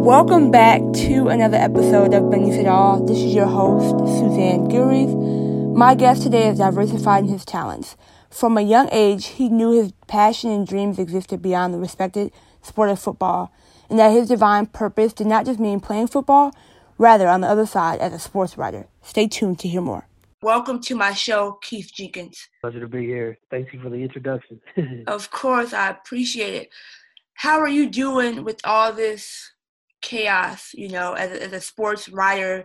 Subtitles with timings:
[0.00, 3.04] Welcome back to another episode of Beneath It All.
[3.04, 5.14] This is your host, Suzanne Gilreath.
[5.74, 7.98] My guest today is diversified in his talents.
[8.30, 12.32] From a young age, he knew his passion and dreams existed beyond the respected
[12.62, 13.52] sport of football,
[13.90, 16.54] and that his divine purpose did not just mean playing football,
[16.96, 18.88] rather, on the other side, as a sports writer.
[19.02, 20.08] Stay tuned to hear more.
[20.40, 22.48] Welcome to my show, Keith Jenkins.
[22.62, 23.36] Pleasure to be here.
[23.50, 24.62] Thank you for the introduction.
[25.06, 26.70] of course, I appreciate it.
[27.34, 29.52] How are you doing with all this
[30.00, 32.64] chaos, you know, as a, as a sports writer,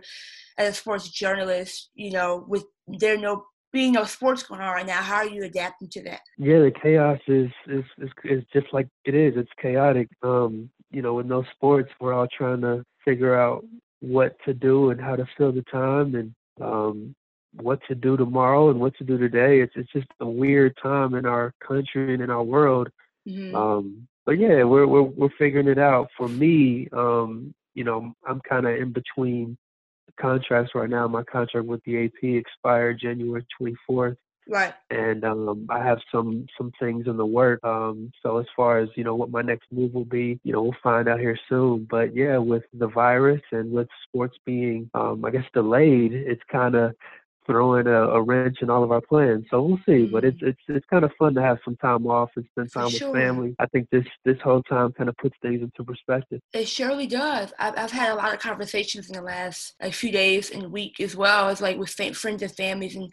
[0.58, 4.86] as a sports journalist, you know, with there no being no sports going on right
[4.86, 6.20] now, how are you adapting to that?
[6.38, 9.34] Yeah, the chaos is is is, is just like it is.
[9.36, 10.08] It's chaotic.
[10.22, 13.64] Um, you know, with no sports, we're all trying to figure out
[14.00, 17.14] what to do and how to fill the time and um
[17.60, 19.60] what to do tomorrow and what to do today.
[19.60, 22.88] It's it's just a weird time in our country and in our world.
[23.28, 23.54] Mm-hmm.
[23.54, 26.08] Um, but yeah, we're we're we're figuring it out.
[26.16, 29.56] For me, um, you know, I'm kind of in between
[30.20, 31.06] contracts right now.
[31.06, 34.16] My contract with the AP expired January 24th.
[34.48, 34.74] Right.
[34.90, 37.62] And um, I have some some things in the work.
[37.64, 40.62] Um, so as far as you know, what my next move will be, you know,
[40.62, 41.86] we'll find out here soon.
[41.90, 46.76] But yeah, with the virus and with sports being, um, I guess, delayed, it's kind
[46.76, 46.94] of
[47.46, 49.44] throwing a, a, wrench in all of our plans.
[49.50, 50.04] So we'll see.
[50.04, 50.12] Mm-hmm.
[50.12, 52.86] But it's it's it's kind of fun to have some time off and spend time
[52.86, 53.54] with family.
[53.58, 56.40] I think this this whole time kind of puts things into perspective.
[56.52, 57.52] It surely does.
[57.58, 61.00] I've I've had a lot of conversations in the last like few days and week
[61.00, 63.10] as well as like with friends and families and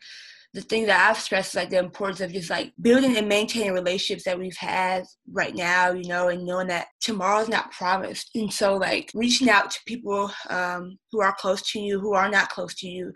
[0.53, 3.73] the thing that I've stressed is like the importance of just like building and maintaining
[3.73, 8.29] relationships that we've had right now, you know, and knowing that tomorrow's not promised.
[8.35, 12.29] And so like reaching out to people um, who are close to you, who are
[12.29, 13.11] not close to you,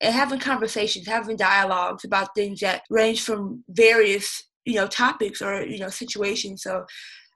[0.00, 5.64] and having conversations, having dialogues about things that range from various, you know, topics or,
[5.64, 6.64] you know, situations.
[6.64, 6.84] So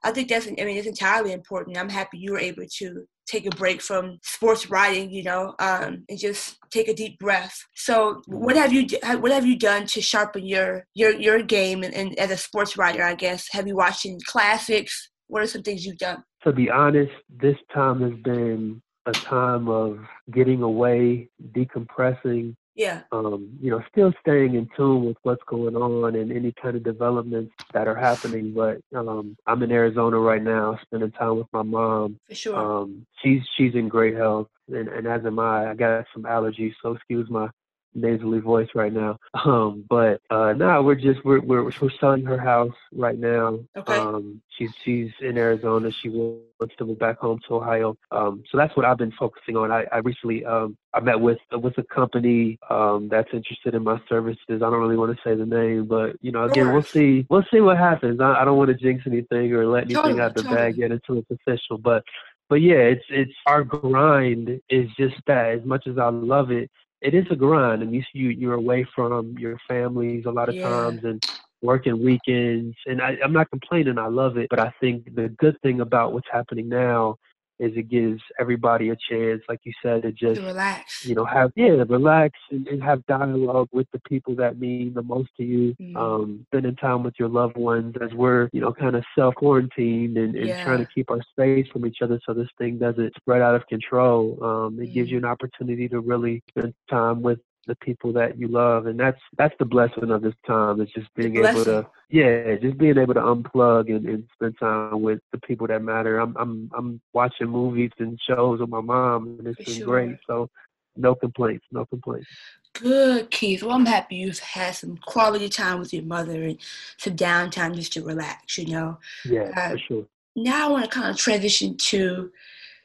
[0.03, 1.77] I think that's, I mean, it's entirely important.
[1.77, 6.03] I'm happy you were able to take a break from sports writing, you know, um,
[6.09, 7.57] and just take a deep breath.
[7.75, 8.87] So, what have you
[9.19, 12.77] what have you done to sharpen your your your game and, and as a sports
[12.77, 13.03] writer?
[13.03, 15.09] I guess have you watched any classics?
[15.27, 16.23] What are some things you've done?
[16.43, 19.99] To be honest, this time has been a time of
[20.31, 23.01] getting away, decompressing, yeah.
[23.11, 26.83] Um, you know, still staying in tune with what's going on and any kind of
[26.83, 28.53] developments that are happening.
[28.53, 32.19] But um, I'm in Arizona right now, spending time with my mom.
[32.29, 32.55] For sure.
[32.55, 35.71] Um, she's she's in great health, and, and as am I.
[35.71, 37.49] I got some allergies, so excuse my
[37.93, 39.17] nasally voice right now.
[39.47, 43.59] Um, but uh, now we're just we're, we're we're selling her house right now.
[43.77, 43.95] Okay.
[43.95, 45.89] Um, she's she's in Arizona.
[45.91, 47.95] She wants to move back home to Ohio.
[48.11, 49.71] Um, so that's what I've been focusing on.
[49.71, 54.01] I, I recently um I met with with a company um that's interested in my
[54.09, 54.39] services.
[54.49, 57.45] I don't really want to say the name, but you know, again, we'll see we'll
[57.53, 58.19] see what happens.
[58.19, 60.55] I, I don't want to jinx anything or let anything totally, out the totally.
[60.55, 61.77] bag yet until it's official.
[61.77, 62.03] But
[62.49, 65.51] but yeah, it's it's our grind is just that.
[65.51, 66.69] As much as I love it,
[67.01, 70.55] it is a grind, and you you you're away from your families a lot of
[70.55, 70.63] yeah.
[70.63, 71.21] times, and
[71.61, 72.75] working weekends.
[72.85, 74.47] And I, I'm not complaining; I love it.
[74.49, 77.15] But I think the good thing about what's happening now
[77.59, 81.05] is it gives everybody a chance, like you said, to just to relax.
[81.05, 85.01] You know, have yeah, relax and, and have dialogue with the people that mean the
[85.01, 85.75] most to you.
[85.81, 85.95] Mm.
[85.95, 90.17] Um, spending time with your loved ones as we're, you know, kind of self quarantined
[90.17, 90.63] and, and yeah.
[90.63, 93.65] trying to keep our space from each other so this thing doesn't spread out of
[93.67, 94.37] control.
[94.43, 94.93] Um, it mm.
[94.93, 95.23] gives you mm.
[95.23, 99.53] an opportunity to really spend time with the people that you love and that's that's
[99.59, 103.19] the blessing of this time is just being able to yeah just being able to
[103.19, 106.19] unplug and, and spend time with the people that matter.
[106.19, 109.87] I'm i'm i'm watching movies and shows with my mom and it's For been sure.
[109.87, 110.49] great so
[110.95, 112.27] no complaints no complaints.
[112.73, 113.61] Good keith.
[113.63, 116.57] Well i'm happy you've had some quality time with your mother and
[116.97, 118.97] some downtime just to relax you know?
[119.25, 120.05] Yeah uh, for sure.
[120.35, 122.31] now i want to kind of transition to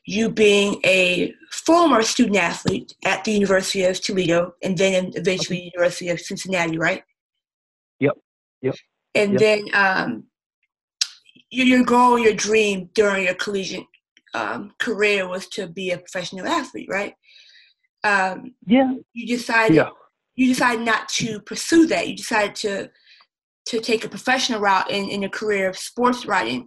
[0.04, 5.70] you being a former student athlete at the University of Toledo and then eventually okay.
[5.74, 7.02] University of Cincinnati, right?
[8.00, 8.18] Yep.
[8.62, 8.74] Yep.
[9.14, 9.40] And yep.
[9.40, 10.24] then um,
[11.50, 13.86] your goal, your dream during your collegiate
[14.34, 17.14] um, career was to be a professional athlete, right?
[18.04, 18.94] Um, yeah.
[19.12, 19.76] You decided.
[19.76, 19.90] Yeah.
[20.34, 22.08] You decided not to pursue that.
[22.08, 22.90] You decided to
[23.66, 26.66] to take a professional route in, in a career of sports writing.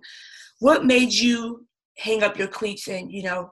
[0.60, 1.66] What made you
[1.98, 3.52] hang up your cleats and you know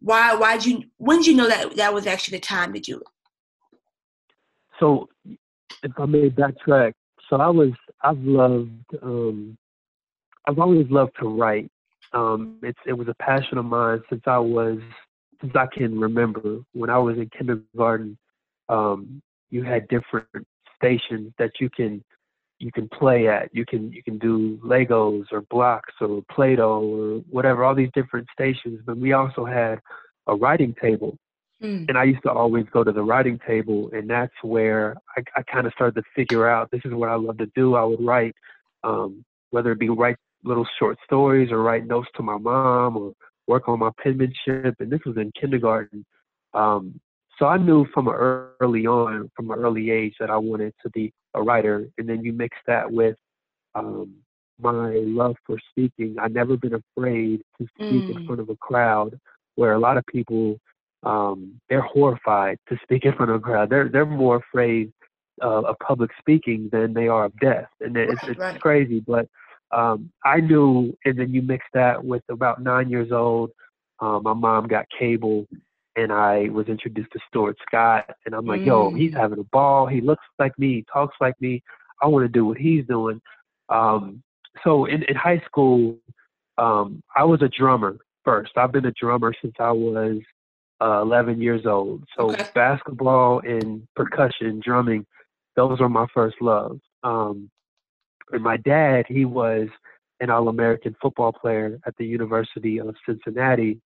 [0.00, 2.80] why why did you when did you know that that was actually the time to
[2.80, 3.06] do it?
[4.78, 5.08] So
[5.82, 6.92] if i may backtrack
[7.28, 7.70] so i was
[8.02, 8.70] i've loved
[9.02, 9.56] um
[10.46, 11.70] i've always loved to write.
[12.12, 14.78] Um it's it was a passion of mine since i was
[15.40, 16.60] since i can remember.
[16.72, 18.18] When i was in kindergarten
[18.68, 20.46] um you had different
[20.76, 22.02] stations that you can
[22.60, 23.48] you can play at.
[23.52, 28.28] You can you can do Legos or blocks or Play-Doh or whatever, all these different
[28.32, 28.80] stations.
[28.84, 29.80] But we also had
[30.26, 31.16] a writing table.
[31.62, 31.88] Mm.
[31.88, 35.42] And I used to always go to the writing table, and that's where I, I
[35.42, 37.74] kind of started to figure out this is what I love to do.
[37.74, 38.34] I would write,
[38.82, 43.12] um, whether it be write little short stories or write notes to my mom or
[43.46, 44.74] work on my penmanship.
[44.80, 46.06] And this was in kindergarten.
[46.54, 46.98] Um,
[47.38, 51.12] so I knew from early on, from an early age, that I wanted to be
[51.34, 51.88] a writer.
[51.98, 53.16] And then you mix that with
[53.74, 54.14] um,
[54.60, 56.16] my love for speaking.
[56.20, 58.16] I've never been afraid to speak mm.
[58.16, 59.18] in front of a crowd,
[59.56, 60.58] where a lot of people
[61.02, 63.70] um, they're horrified to speak in front of a crowd.
[63.70, 64.92] They're they're more afraid
[65.42, 68.60] uh, of public speaking than they are of death, and it's, it's right.
[68.60, 69.00] crazy.
[69.00, 69.26] But
[69.72, 73.50] um, I knew, and then you mix that with about nine years old.
[74.00, 75.46] Um, my mom got cable,
[76.00, 78.66] and I was introduced to Stuart Scott, and I'm like, mm.
[78.66, 79.86] yo, he's having a ball.
[79.86, 81.62] He looks like me, he talks like me.
[82.02, 83.20] I want to do what he's doing.
[83.68, 84.22] Um,
[84.64, 85.98] so in, in high school,
[86.56, 88.52] um, I was a drummer first.
[88.56, 90.18] I've been a drummer since I was
[90.80, 92.04] uh, 11 years old.
[92.16, 92.46] So okay.
[92.54, 95.04] basketball and percussion, drumming,
[95.56, 96.80] those were my first loves.
[97.02, 97.50] Um,
[98.32, 99.68] and my dad, he was
[100.20, 103.80] an All-American football player at the University of Cincinnati.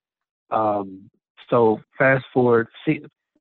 [0.51, 1.11] Um,
[1.51, 3.01] so fast forward, see,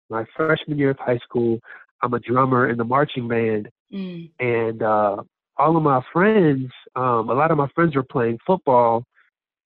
[0.10, 1.60] my freshman year of high school,
[2.02, 4.30] I'm a drummer in the marching band, mm.
[4.40, 5.18] and uh,
[5.58, 9.04] all of my friends, um, a lot of my friends were playing football,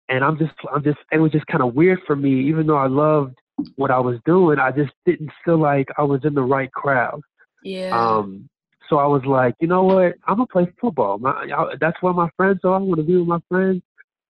[0.09, 2.77] and I'm just, I'm just, it was just kind of weird for me, even though
[2.77, 3.35] I loved
[3.75, 7.21] what I was doing, I just didn't feel like I was in the right crowd.
[7.63, 7.97] Yeah.
[7.97, 8.49] Um,
[8.89, 10.15] so I was like, you know what?
[10.27, 11.17] I'm gonna play football.
[11.17, 12.75] My, I, that's where my friends are.
[12.75, 13.81] I want to be with my friends.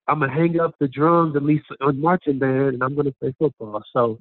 [0.07, 3.33] I'm gonna hang up the drums at least on marching band, and I'm gonna play
[3.39, 3.83] football.
[3.93, 4.19] So,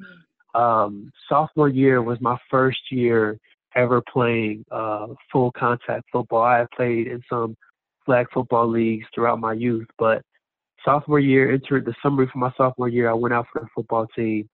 [0.55, 3.39] um, sophomore year was my first year
[3.75, 6.43] ever playing uh, full contact football.
[6.43, 7.57] I have played in some
[8.05, 10.23] flag football leagues throughout my youth, but
[10.85, 14.07] sophomore year, entered the summer for my sophomore year, I went out for the football
[14.15, 14.49] team,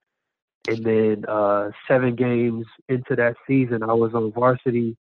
[0.69, 4.97] and then uh, seven games into that season, I was on varsity,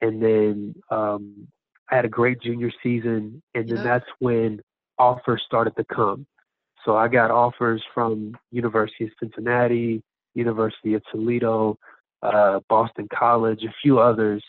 [0.00, 1.48] and then um,
[1.90, 3.82] I had a great junior season, and then yeah.
[3.82, 4.60] that's when
[4.98, 6.26] offers started to come.
[6.84, 10.02] So I got offers from University of Cincinnati,
[10.34, 11.78] University of Toledo,
[12.22, 14.42] uh, Boston College, a few others.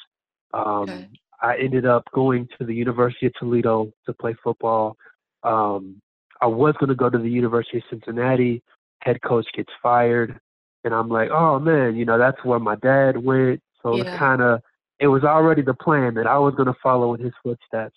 [0.53, 1.09] Um, okay.
[1.41, 4.97] I ended up going to the University of Toledo to play football.
[5.43, 6.01] Um,
[6.41, 8.61] I was going to go to the University of Cincinnati.
[9.01, 10.39] Head coach gets fired,
[10.83, 13.61] and I'm like, oh man, you know that's where my dad went.
[13.81, 14.13] So yeah.
[14.13, 14.61] it kind of
[14.99, 17.95] it was already the plan that I was going to follow in his footsteps.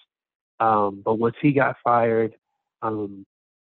[0.60, 2.34] Um, but once he got fired,
[2.82, 3.25] um,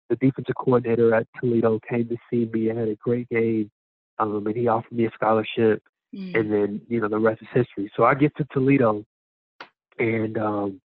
[0.09, 2.69] the defensive coordinator at Toledo came to see me.
[2.69, 3.71] I had a great game,
[4.19, 5.81] um, and he offered me a scholarship.
[6.13, 6.39] Mm.
[6.39, 7.91] And then, you know, the rest is history.
[7.95, 9.03] So I get to Toledo,
[9.97, 10.81] and um,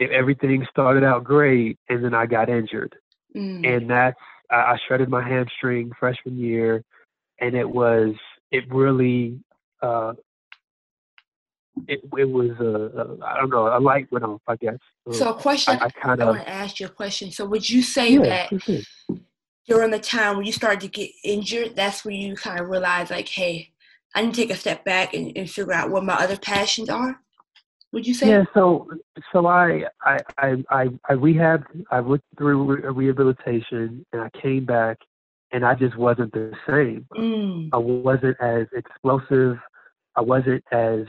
[0.00, 2.94] everything started out great, and then I got injured.
[3.36, 3.66] Mm.
[3.66, 4.20] And that's,
[4.50, 6.82] I, I shredded my hamstring freshman year,
[7.40, 8.14] and it was,
[8.50, 9.40] it really
[9.82, 10.14] uh,
[11.86, 14.78] it, it was a, a I don't know a light went off I guess.
[15.12, 17.30] So, a question I, I kind of want to ask you a question.
[17.30, 18.84] So would you say yeah, that
[19.66, 23.10] during the time when you started to get injured, that's when you kind of realized
[23.10, 23.70] like, hey,
[24.14, 26.88] I need to take a step back and, and figure out what my other passions
[26.88, 27.20] are?
[27.92, 28.28] Would you say?
[28.28, 28.44] Yeah.
[28.54, 28.88] So
[29.32, 31.84] so I I I I, I rehabbed.
[31.90, 34.98] I went through re- rehabilitation and I came back
[35.52, 37.06] and I just wasn't the same.
[37.16, 37.70] Mm.
[37.72, 39.56] I wasn't as explosive.
[40.16, 41.06] I wasn't as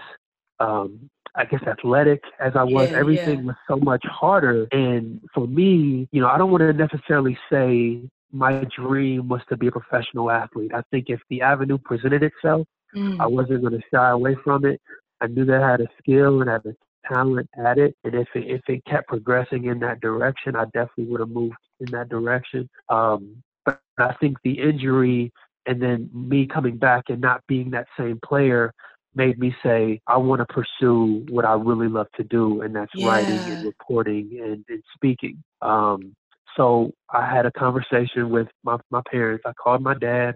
[0.59, 2.89] um, I guess athletic as I was.
[2.91, 3.45] Yeah, Everything yeah.
[3.45, 4.67] was so much harder.
[4.71, 8.01] And for me, you know, I don't want to necessarily say
[8.31, 10.71] my dream was to be a professional athlete.
[10.73, 13.19] I think if the avenue presented itself, mm.
[13.19, 14.81] I wasn't going to shy away from it.
[15.21, 16.75] I knew that I had a skill and I had a
[17.11, 17.95] talent at it.
[18.03, 21.55] And if it, if it kept progressing in that direction, I definitely would have moved
[21.79, 22.69] in that direction.
[22.89, 25.31] Um, but I think the injury
[25.65, 28.73] and then me coming back and not being that same player
[29.15, 32.91] made me say, I want to pursue what I really love to do, and that's
[32.93, 33.07] yeah.
[33.07, 35.43] writing and reporting and, and speaking.
[35.61, 36.15] Um,
[36.55, 39.43] so I had a conversation with my, my parents.
[39.45, 40.35] I called my dad.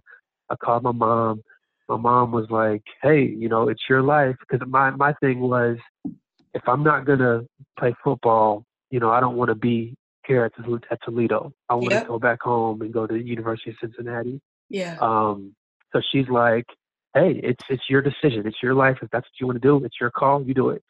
[0.49, 1.43] I called my mom.
[1.89, 5.77] My mom was like, "Hey, you know, it's your life." Because my my thing was,
[6.53, 7.41] if I'm not gonna
[7.77, 10.53] play football, you know, I don't want to be here at,
[10.91, 11.51] at Toledo.
[11.69, 12.07] I want to yep.
[12.07, 14.39] go back home and go to the University of Cincinnati.
[14.69, 14.97] Yeah.
[15.01, 15.55] Um.
[15.91, 16.65] So she's like,
[17.13, 18.97] hey, it's it's your decision, it's your life.
[19.01, 20.43] If that's what you want to do, it's your call.
[20.43, 20.83] You do it.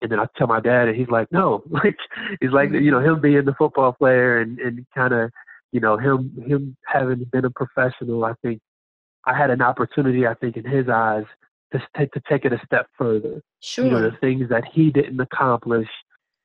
[0.00, 1.96] And then I tell my dad, and he's like, no, like
[2.40, 5.30] he's like, you know, him being the football player and and kind of,
[5.72, 8.24] you know, him him having been a professional.
[8.24, 8.60] I think
[9.24, 10.26] I had an opportunity.
[10.26, 11.24] I think in his eyes
[11.72, 13.42] to take to take it a step further.
[13.60, 13.84] Sure.
[13.84, 15.88] You know, the things that he didn't accomplish,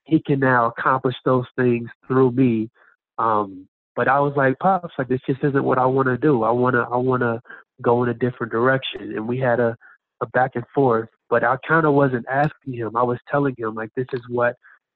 [0.03, 2.69] he can now accomplish those things through me.
[3.17, 6.43] Um, but I was like, pops, like this just isn't what I want to do.
[6.43, 7.41] I wanna I wanna
[7.81, 9.13] go in a different direction.
[9.15, 9.75] And we had a
[10.21, 11.09] a back and forth.
[11.29, 12.95] But I kind of wasn't asking him.
[12.95, 14.55] I was telling him like this is what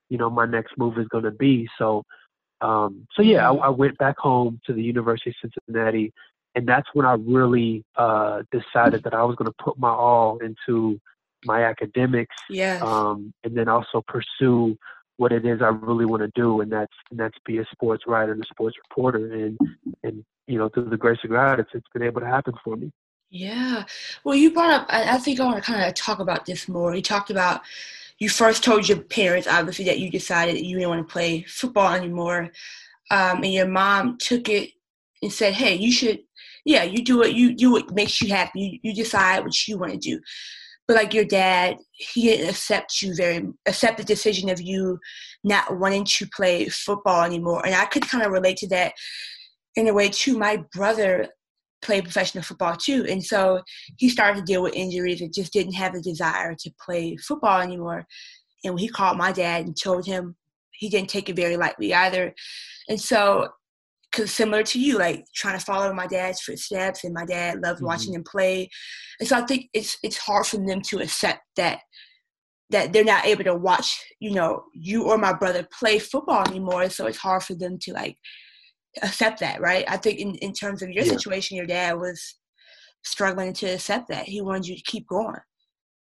[0.09, 1.67] you know my next move is going to be.
[1.77, 2.03] So
[2.61, 6.13] um, so yeah, I, I went back home to the University of Cincinnati
[6.55, 10.37] and that's when I really uh, decided that I was going to put my all
[10.39, 10.99] into
[11.45, 12.81] my academics, yes.
[12.81, 14.77] um, and then also pursue
[15.17, 18.03] what it is I really want to do, and that's and that's be a sports
[18.07, 19.57] writer and a sports reporter, and
[20.03, 22.75] and you know through the grace of God, it's it's been able to happen for
[22.75, 22.91] me.
[23.29, 23.85] Yeah,
[24.23, 24.87] well, you brought up.
[24.89, 26.95] I, I think I want to kind of talk about this more.
[26.95, 27.61] You talked about
[28.19, 31.43] you first told your parents, obviously, that you decided that you didn't want to play
[31.43, 32.51] football anymore,
[33.09, 34.71] um, and your mom took it
[35.21, 36.19] and said, "Hey, you should
[36.65, 37.33] yeah, you do it.
[37.33, 38.61] You do what makes you happy.
[38.61, 40.19] You, you decide what you want to do.
[40.87, 44.99] But like your dad, he didn't accept you very accept the decision of you
[45.43, 47.65] not wanting to play football anymore.
[47.65, 48.93] And I could kind of relate to that
[49.75, 50.37] in a way too.
[50.37, 51.29] My brother
[51.81, 53.61] played professional football too, and so
[53.97, 57.61] he started to deal with injuries and just didn't have the desire to play football
[57.61, 58.05] anymore.
[58.63, 60.35] And he called my dad and told him,
[60.71, 62.33] he didn't take it very lightly either.
[62.89, 63.49] And so
[64.11, 67.77] because similar to you, like trying to follow my dad's footsteps, and my dad loved
[67.77, 67.85] mm-hmm.
[67.85, 68.69] watching him play,
[69.19, 71.79] and so I think it's it's hard for them to accept that
[72.71, 76.89] that they're not able to watch, you know, you or my brother play football anymore.
[76.89, 78.17] So it's hard for them to like
[79.01, 79.85] accept that, right?
[79.87, 81.11] I think in, in terms of your yeah.
[81.11, 82.35] situation, your dad was
[83.03, 84.25] struggling to accept that.
[84.25, 85.39] He wanted you to keep going.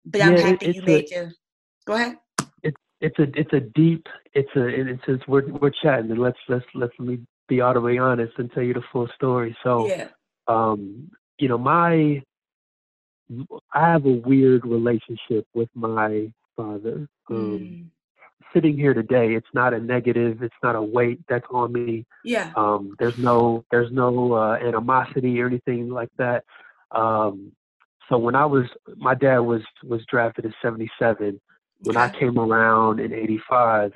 [0.04, 1.34] But I'm happy it, you made a, the
[1.86, 2.16] go ahead.
[2.62, 6.38] It's it's a it's a deep it's a it's since we're we're chatting and let's
[6.48, 9.54] let's let's let me be all the way honest and tell you the full story.
[9.62, 10.08] So, yeah.
[10.48, 12.22] um, you know, my
[13.72, 17.06] I have a weird relationship with my father.
[17.28, 17.84] Um, mm.
[18.54, 20.42] Sitting here today, it's not a negative.
[20.42, 22.04] It's not a weight that's on me.
[22.24, 22.52] Yeah.
[22.56, 26.44] Um, there's no there's no uh, animosity or anything like that.
[26.90, 27.52] Um,
[28.08, 28.64] so when I was
[28.96, 31.40] my dad was was drafted in '77.
[31.82, 31.96] When.
[31.96, 33.92] I came around in '85,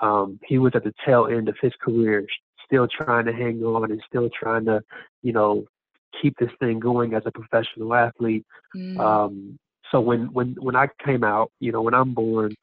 [0.00, 2.26] um, he was at the tail end of his career,
[2.64, 4.82] still trying to hang on and still trying to,
[5.22, 5.64] you know,
[6.20, 8.44] keep this thing going as a professional athlete.
[8.74, 8.98] Mm.
[8.98, 9.58] Um,
[9.90, 12.54] so when when when I came out, you know, when I'm born,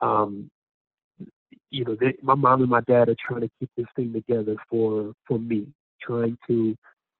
[0.00, 0.50] um,
[1.70, 4.56] you know, they, my mom and my dad are trying to keep this thing together
[4.68, 5.68] for for me,
[6.00, 6.76] trying to,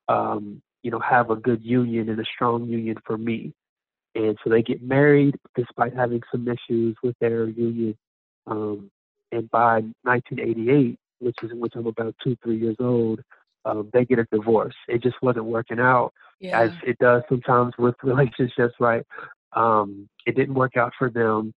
[0.09, 3.53] um, you know, have a good union and a strong union for me.
[4.15, 7.97] And so they get married despite having some issues with their union.
[8.47, 8.91] Um,
[9.31, 13.21] and by 1988, which is which I'm about two, three years old,
[13.65, 14.75] um, they get a divorce.
[14.89, 16.61] It just wasn't working out yeah.
[16.61, 19.05] as it does sometimes with relationships, right?
[19.55, 21.55] Um, it didn't work out for them.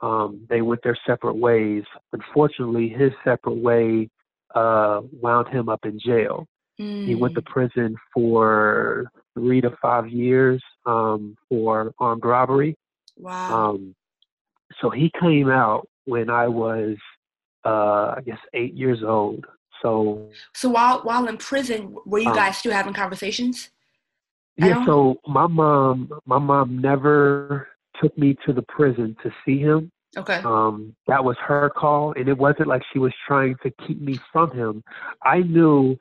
[0.00, 1.82] Um, they went their separate ways.
[2.12, 4.08] Unfortunately, his separate way
[4.54, 6.46] uh, wound him up in jail.
[6.80, 7.06] Mm.
[7.06, 7.46] He went to mm.
[7.46, 12.76] prison for three to five years um, for armed robbery.
[13.16, 13.70] Wow.
[13.70, 13.94] Um,
[14.80, 16.96] so he came out when I was
[17.64, 19.44] uh, I guess eight years old.
[19.82, 23.70] So so while while in prison, were you um, guys still having conversations?
[24.56, 24.84] Yeah.
[24.86, 27.68] So my mom, my mom never
[28.00, 29.90] took me to the prison to see him.
[30.16, 30.40] Okay.
[30.44, 34.18] Um, that was her call, and it wasn't like she was trying to keep me
[34.32, 34.82] from him.
[35.22, 35.96] I knew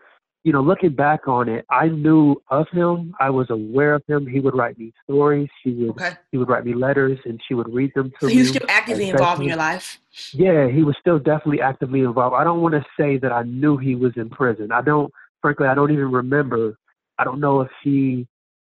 [0.48, 3.13] you know, looking back on it, I knew of him.
[3.20, 4.25] I was aware of him.
[4.25, 5.50] He would write me stories.
[5.62, 6.13] She would okay.
[6.32, 8.32] he would write me letters, and she would read them to me.
[8.32, 10.00] So he was still actively involved in your life.
[10.32, 12.34] Yeah, he was still definitely actively involved.
[12.34, 14.72] I don't want to say that I knew he was in prison.
[14.72, 15.12] I don't.
[15.42, 16.77] Frankly, I don't even remember.
[17.20, 18.25] I don't know if he,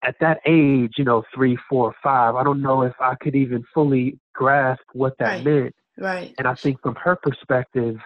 [0.03, 2.35] at that age, you know, three, four, five.
[2.35, 5.43] I don't know if I could even fully grasp what that right.
[5.43, 5.75] meant.
[5.97, 6.35] Right.
[6.37, 7.97] And I think from her perspective,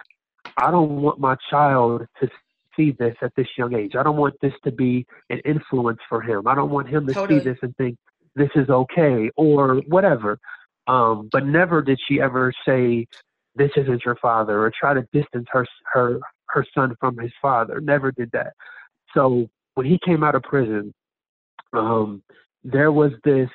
[0.56, 2.30] I don't want my child to
[2.78, 3.92] see this at this young age.
[3.98, 6.46] I don't want this to be an influence for him.
[6.46, 7.40] I don't want him to totally.
[7.40, 7.98] see this and think
[8.34, 10.38] this is okay or whatever.
[10.86, 13.06] Um, but never did she ever say
[13.56, 17.80] this isn't your father or try to distance her her her son from his father.
[17.80, 18.54] Never did that.
[19.14, 20.94] So when he came out of prison,
[21.74, 22.22] um,
[22.64, 23.50] there was this.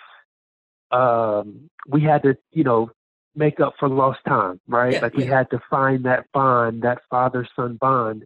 [0.91, 2.91] Um, we had to, you know,
[3.35, 4.93] make up for lost time, right?
[4.93, 5.25] Yeah, like yeah.
[5.25, 8.25] we had to find that bond, that father son bond.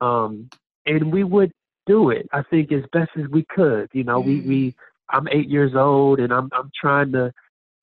[0.00, 0.48] Um,
[0.86, 1.52] and we would
[1.86, 3.88] do it, I think, as best as we could.
[3.92, 5.16] You know, mm we, we, mm-hmm.
[5.16, 7.32] I'm eight years old and I'm, I'm trying to,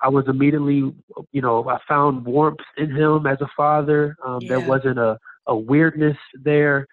[0.01, 0.93] I was immediately,
[1.31, 4.17] you know, I found warmth in him as a father.
[4.25, 4.49] Um, yeah.
[4.49, 5.17] There wasn't a,
[5.47, 6.87] a weirdness there.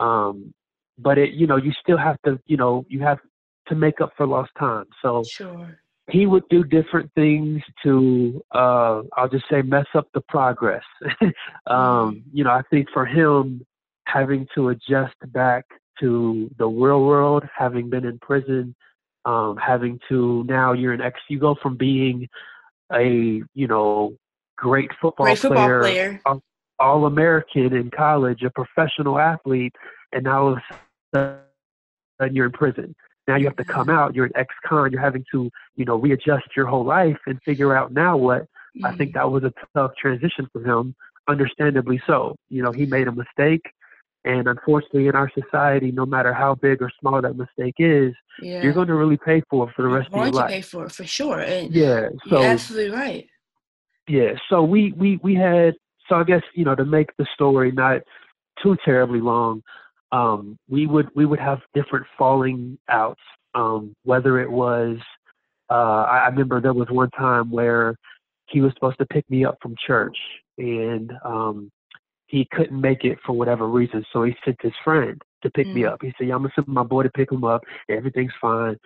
[0.00, 0.52] Um,
[0.98, 3.18] but it, you know, you still have to, you know, you have
[3.68, 4.86] to make up for lost time.
[5.00, 5.78] So, sure.
[6.10, 10.82] he would do different things to uh I'll just say mess up the progress.
[11.66, 13.64] um, you know, I think for him
[14.12, 15.64] having to adjust back
[16.00, 18.74] to the real world, having been in prison,
[19.24, 22.28] um, having to now you're an ex you go from being
[22.92, 24.14] a, you know,
[24.56, 26.20] great football, great football player, player.
[26.24, 26.42] all,
[26.78, 29.74] all American in college, a professional athlete,
[30.12, 30.58] and now all of
[31.14, 31.40] a
[32.18, 32.94] sudden you're in prison.
[33.26, 34.14] Now you have to come out.
[34.14, 34.90] You're an ex-con.
[34.90, 38.42] You're having to, you know, readjust your whole life and figure out now what.
[38.42, 38.86] Mm-hmm.
[38.86, 39.18] I think mm-hmm.
[39.18, 40.94] that was a tough transition for him,
[41.28, 42.36] understandably so.
[42.48, 43.70] You know, he made a mistake,
[44.24, 48.62] and unfortunately, in our society, no matter how big or small that mistake is, yeah.
[48.62, 50.50] you're going to really pay for it for the rest you're of your life.
[50.50, 51.40] pay for it for sure.
[51.40, 53.26] And yeah, so absolutely right.
[54.08, 55.74] Yeah, so we we we had
[56.08, 58.00] so I guess you know to make the story not
[58.62, 59.62] too terribly long
[60.12, 63.20] um, we would we would have different falling outs.
[63.54, 64.98] Um, whether it was,
[65.70, 67.96] uh, I, I remember there was one time where
[68.48, 70.16] he was supposed to pick me up from church,
[70.58, 71.70] and um,
[72.28, 75.74] he couldn't make it for whatever reason, so he sent his friend to pick mm.
[75.74, 76.00] me up.
[76.02, 77.62] He said, "Yeah, I'm gonna send my boy to pick him up.
[77.88, 78.76] Everything's fine."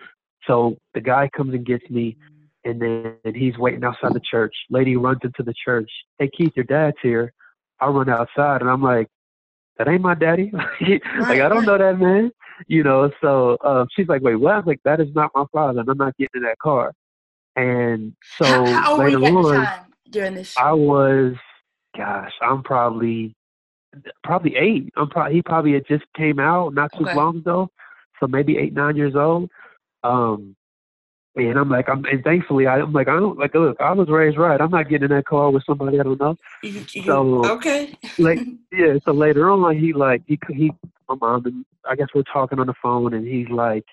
[0.47, 2.17] So the guy comes and gets me,
[2.63, 4.55] and then and he's waiting outside the church.
[4.69, 5.89] Lady runs into the church.
[6.17, 7.33] Hey Keith, your dad's here.
[7.79, 9.07] I run outside, and I'm like,
[9.77, 10.51] that ain't my daddy.
[10.81, 12.31] like I don't know that man.
[12.67, 14.53] You know, so um, she's like, wait, what?
[14.53, 16.93] I'm like, that is not my father, and I'm not getting in that car.
[17.55, 19.67] And so how, how later on,
[20.09, 21.33] during this, I was,
[21.95, 23.35] gosh, I'm probably,
[24.23, 24.91] probably eight.
[24.95, 27.15] I'm probably he probably had just came out not too okay.
[27.15, 27.69] long ago,
[28.19, 29.49] so maybe eight, nine years old.
[30.03, 30.55] Um,
[31.35, 33.55] and I'm like, I'm, and thankfully, I, am like, I don't like.
[33.55, 34.61] Look, I was raised right.
[34.61, 36.35] I'm not getting in that car with somebody I don't know.
[37.05, 38.39] So okay, like,
[38.71, 38.97] yeah.
[39.03, 40.71] So later on, he like, he he,
[41.09, 43.85] my mom, and I guess we're talking on the phone, and he's like,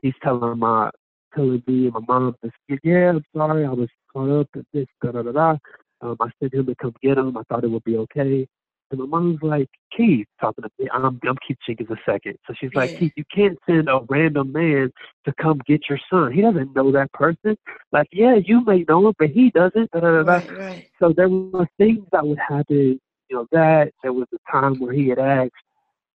[0.00, 0.90] he's telling my,
[1.34, 2.36] telling me and my mom,
[2.82, 5.56] yeah, I'm sorry, I was caught up at this, da da da da.
[6.00, 7.36] Um, I sent him to come get him.
[7.36, 8.46] I thought it would be okay.
[8.90, 10.88] And my mom's like, Keith, talking to me.
[10.92, 12.36] I'm, I'm Keith Jenkins a second.
[12.46, 12.98] So she's like, yeah.
[12.98, 14.90] Keith, you can't send a random man
[15.24, 16.32] to come get your son.
[16.32, 17.56] He doesn't know that person.
[17.92, 19.90] Like, yeah, you may know him, but he doesn't.
[19.92, 20.84] Da, da, da, right, right.
[20.98, 24.92] So there were things that would happen, you know, that there was a time where
[24.92, 25.52] he had asked,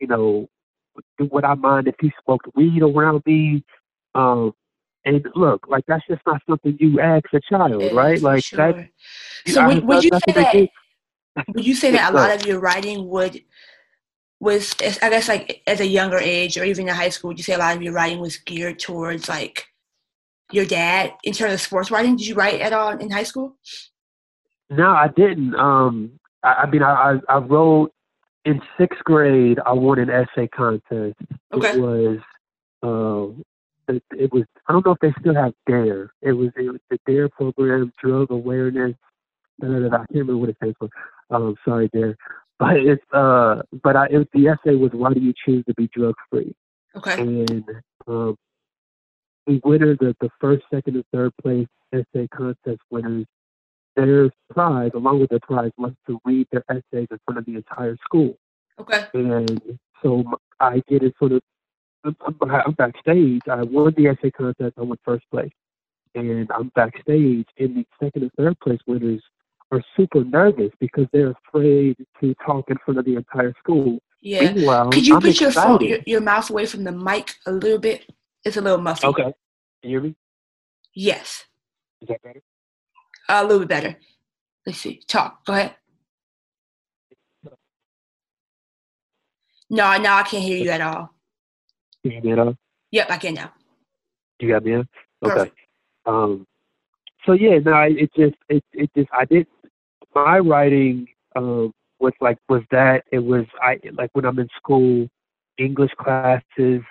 [0.01, 0.49] you know,
[1.19, 3.65] would I mind if he smoked weed around me?
[4.15, 4.53] Um,
[5.05, 8.21] and look, like that's just not something you ask a child, yeah, right?
[8.21, 8.73] Like sure.
[8.73, 8.89] that.
[9.47, 10.69] So would, would you say that?
[11.55, 13.43] Would you say that a lot of your writing would
[14.41, 17.45] was I guess like as a younger age or even in high school, would you
[17.45, 19.67] say a lot of your writing was geared towards like
[20.53, 22.17] your dad in terms of sports writing?
[22.17, 23.57] Did you write at all in high school?
[24.71, 25.55] No, I didn't.
[25.55, 27.93] Um, I, I mean, I, I wrote
[28.45, 29.59] in sixth grade.
[29.65, 31.17] I won an essay contest.
[31.53, 31.73] Okay.
[31.73, 32.19] It was,
[32.83, 33.43] uh,
[33.89, 34.45] it, it was.
[34.67, 36.13] I don't know if they still have Dare.
[36.23, 38.95] It was, it was the Dare program, drug awareness.
[39.63, 40.89] I can't remember what it stands for.
[41.31, 42.17] Um, sorry, there,
[42.59, 45.89] but it's uh, but I it, the essay was why do you choose to be
[45.89, 46.55] drug free?
[46.97, 47.21] Okay.
[47.21, 47.65] And
[48.07, 48.37] um,
[49.47, 53.27] the winner, the the first, second, and third place essay contest winners,
[53.97, 57.57] their prize, along with their prize, was to read their essays in front of the
[57.57, 58.37] entire school.
[58.79, 59.07] Okay.
[59.15, 60.25] And so
[60.61, 61.43] I get it sort of.
[62.05, 63.43] I'm backstage.
[63.51, 64.75] I won the essay contest.
[64.79, 65.53] I won first place,
[66.15, 67.47] and I'm backstage.
[67.59, 69.23] And the second and third place winners
[69.73, 73.99] are super nervous because they're afraid to talk in front of the entire school.
[74.21, 74.53] Yeah.
[74.53, 77.53] Meanwhile, Could you I'm put your phone, your, your, mouth away from the mic a
[77.53, 78.11] little bit?
[78.45, 79.15] It's a little muffled.
[79.15, 79.23] Okay.
[79.23, 79.35] Can
[79.83, 80.15] you hear me?
[80.95, 81.45] Yes.
[82.01, 82.41] Is that better?
[83.29, 83.97] a little bit better.
[84.67, 85.01] Let's see.
[85.07, 85.45] Talk.
[85.45, 85.77] Go ahead.
[89.71, 91.14] No, no, I can't hear you at all.
[92.05, 92.55] Can you hear me all?
[92.91, 93.53] Yep, I can now.
[94.39, 94.81] You got me in?
[94.81, 94.89] Okay.
[95.23, 95.57] Perfect.
[96.05, 96.47] Um,
[97.25, 99.47] so yeah, no, it just it it just I did
[100.15, 105.09] my writing um, was like was that it was I like when I'm in school,
[105.57, 106.83] English classes,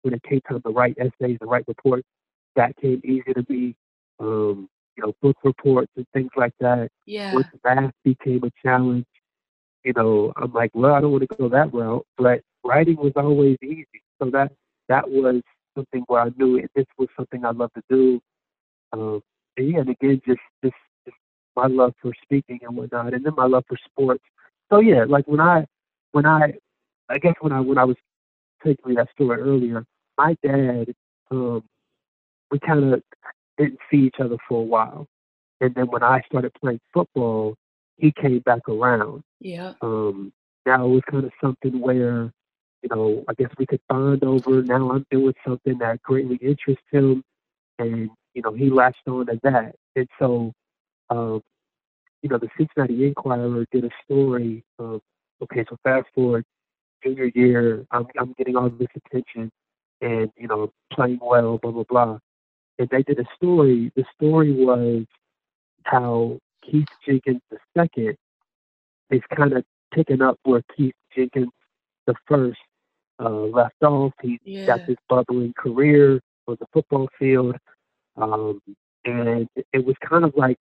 [0.00, 2.08] when it came time to write essays and write reports,
[2.56, 3.76] that came easy to me.
[4.18, 6.88] Um, you know, book reports and things like that.
[7.04, 7.34] Yeah.
[7.34, 9.06] Once math became a challenge,
[9.84, 13.12] you know, I'm like, well, I don't want to go that route, but writing was
[13.16, 14.01] always easy.
[14.22, 14.52] So that
[14.88, 15.42] that was
[15.74, 18.20] something where I knew this was something I love to do.
[18.92, 19.20] Um,
[19.56, 21.16] and yeah, and again, just just just
[21.56, 24.22] my love for speaking and whatnot, and then my love for sports.
[24.70, 25.66] So yeah, like when I
[26.12, 26.54] when I
[27.08, 27.96] I guess when I when I was
[28.64, 29.84] taking that story earlier,
[30.16, 30.92] my dad,
[31.30, 31.64] um,
[32.50, 33.02] we kind of
[33.58, 35.08] didn't see each other for a while,
[35.60, 37.56] and then when I started playing football,
[37.96, 39.22] he came back around.
[39.40, 39.72] Yeah.
[39.82, 40.32] Um,
[40.64, 42.32] now it was kind of something where,
[42.82, 44.62] you know, I guess we could bond over.
[44.62, 47.22] Now I'm doing something that greatly interests him,
[47.78, 49.74] and you know, he latched on to that.
[49.94, 50.52] And so,
[51.10, 51.42] um,
[52.22, 54.64] you know, the Cincinnati Enquirer did a story.
[54.78, 55.00] Um,
[55.42, 56.44] okay, so fast forward
[57.02, 59.50] junior year, I'm, I'm getting all this attention
[60.00, 62.18] and, you know, playing well, blah, blah, blah.
[62.78, 63.92] And they did a story.
[63.96, 65.04] The story was
[65.84, 67.40] how Keith Jenkins
[67.76, 68.16] II
[69.10, 71.50] is kind of picking up where Keith Jenkins
[72.06, 72.58] the first
[73.18, 74.12] uh, left off.
[74.22, 74.66] He yeah.
[74.66, 77.56] got this bubbling career on the football field.
[78.16, 78.60] Um,
[79.04, 80.58] and it was kind of like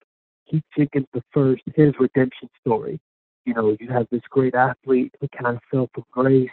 [0.50, 3.00] Keith Jenkins the first, his redemption story.
[3.46, 6.50] You know, you have this great athlete who kind of fell from grace.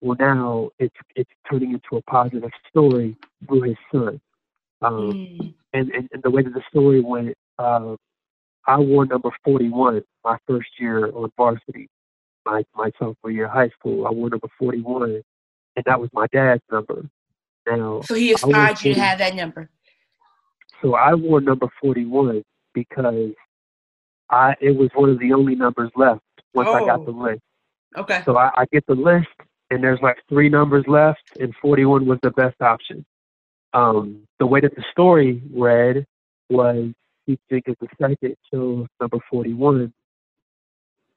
[0.00, 4.20] Well, now it's it's turning into a positive story through his son.
[4.82, 5.54] Um, mm.
[5.74, 7.96] and, and, and the way that the story went, uh,
[8.66, 11.88] I wore number 41 my first year on varsity,
[12.46, 14.06] my, my sophomore year of high school.
[14.06, 15.22] I wore number 41,
[15.76, 17.04] and that was my dad's number.
[17.66, 19.70] Now, so he inspired you to have that number.
[20.82, 22.42] So I wore number 41
[22.74, 23.32] because
[24.30, 26.22] I it was one of the only numbers left
[26.54, 26.74] once oh.
[26.74, 27.22] I got the oh.
[27.22, 27.42] list.
[27.96, 28.22] Okay.
[28.24, 29.28] So I, I get the list,
[29.70, 33.04] and there's like three numbers left, and 41 was the best option.
[33.72, 36.06] Um, the way that the story read
[36.48, 36.92] was
[37.26, 39.92] Keith Jenkins II chose number 41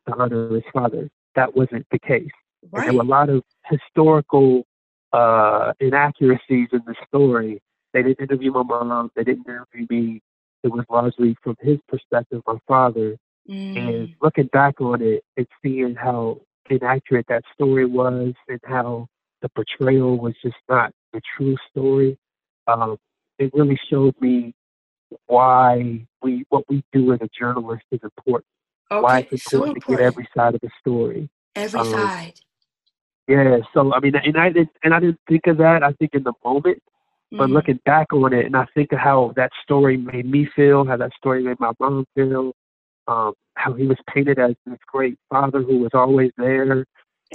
[0.07, 1.09] to honor his father.
[1.35, 2.29] That wasn't the case.
[2.71, 2.85] Right.
[2.85, 4.65] there were a lot of historical
[5.11, 7.61] uh, inaccuracies in the story.
[7.93, 9.11] They didn't interview my mom.
[9.15, 10.21] They didn't interview me.
[10.63, 13.17] It was largely from his perspective, my father.
[13.49, 13.77] Mm.
[13.77, 19.07] And looking back on it and seeing how inaccurate that story was and how
[19.41, 22.17] the portrayal was just not the true story,
[22.67, 22.97] um,
[23.37, 24.53] it really showed me
[25.27, 28.45] why we what we do as a journalist is important.
[28.89, 31.29] Okay, why it's important, so important, to get every side of the story.
[31.55, 32.39] Every um, side.
[33.27, 33.57] Yeah.
[33.73, 35.83] So I mean, and I didn't and I didn't think of that.
[35.83, 37.37] I think in the moment, mm-hmm.
[37.37, 40.85] but looking back on it, and I think of how that story made me feel,
[40.85, 42.53] how that story made my mom feel,
[43.07, 46.85] um, how he was painted as this great father who was always there, and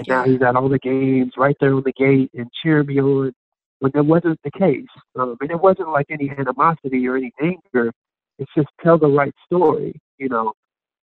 [0.06, 0.14] yeah.
[0.14, 3.32] now he's at all the games, right there on the gate, and cheering me on
[3.80, 4.86] when that wasn't the case.
[5.18, 7.92] Um, and it wasn't like any animosity or any anger.
[8.38, 10.52] It's just tell the right story, you know.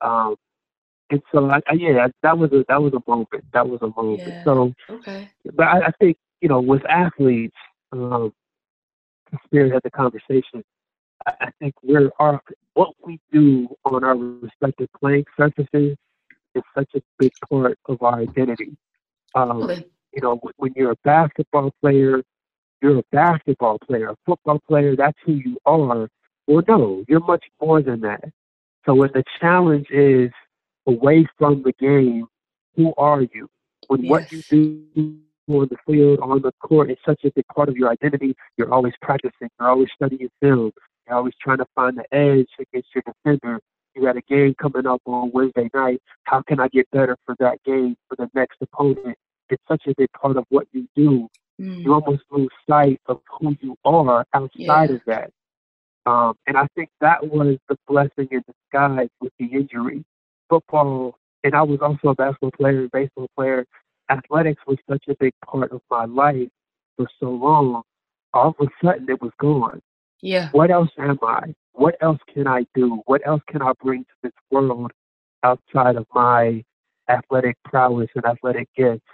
[0.01, 0.35] Um,
[1.11, 3.29] and so, I, I, yeah, that was a that was a moment.
[3.53, 4.27] That was a moment.
[4.27, 4.43] Yeah.
[4.43, 5.29] So, okay.
[5.53, 7.55] But I, I think you know, with athletes,
[7.91, 8.33] um,
[9.45, 10.63] Spirit had the conversation.
[11.27, 12.41] I, I think we're our
[12.73, 15.95] what we do on our respective playing surfaces
[16.55, 18.75] is such a big part of our identity.
[19.35, 19.85] Um, okay.
[20.13, 22.23] You know, when you're a basketball player,
[22.81, 26.07] you're a basketball player, a football player, that's who you are.
[26.47, 28.23] Well, no, you're much more than that.
[28.85, 30.31] So when the challenge is
[30.87, 32.27] away from the game,
[32.75, 33.49] who are you?
[33.87, 34.09] When yes.
[34.09, 34.41] what you
[34.95, 35.17] do
[35.47, 38.73] on the field, on the court, is such a big part of your identity, you're
[38.73, 40.71] always practicing, you're always studying film,
[41.07, 43.59] you're always trying to find the edge against your defender.
[43.95, 46.01] You got a game coming up on Wednesday night.
[46.23, 49.17] How can I get better for that game for the next opponent?
[49.49, 51.83] It's such a big part of what you do Mm.
[51.83, 54.95] You almost lose sight of who you are outside yeah.
[54.95, 55.31] of that.
[56.05, 60.03] Um, and I think that was the blessing in disguise with the injury.
[60.49, 63.65] Football, and I was also a basketball player, baseball player.
[64.09, 66.49] Athletics was such a big part of my life
[66.95, 67.81] for so long.
[68.33, 69.81] All of a sudden, it was gone.
[70.21, 70.49] Yeah.
[70.51, 71.53] What else am I?
[71.73, 73.01] What else can I do?
[73.05, 74.91] What else can I bring to this world
[75.43, 76.63] outside of my
[77.09, 79.05] athletic prowess and athletic gifts?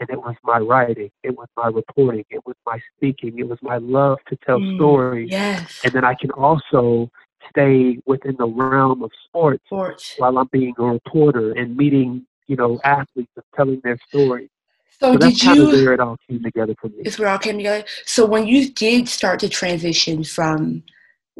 [0.00, 3.58] and it was my writing, it was my reporting, it was my speaking, it was
[3.62, 5.28] my love to tell mm, stories.
[5.30, 5.80] Yes.
[5.84, 7.10] And then I can also
[7.48, 10.14] stay within the realm of sports, sports.
[10.18, 14.50] while I'm being a reporter and meeting, you know, athletes and telling their stories.
[14.98, 15.48] So, so did that's you?
[15.48, 16.96] Kind of where it all came together for me.
[17.00, 17.84] It's where it all came together.
[18.04, 20.82] So when you did start to transition from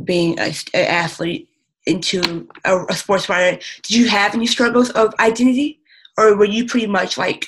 [0.02, 1.48] being an athlete
[1.86, 5.80] into a, a sports writer, did you have any struggles of identity,
[6.16, 7.46] or were you pretty much like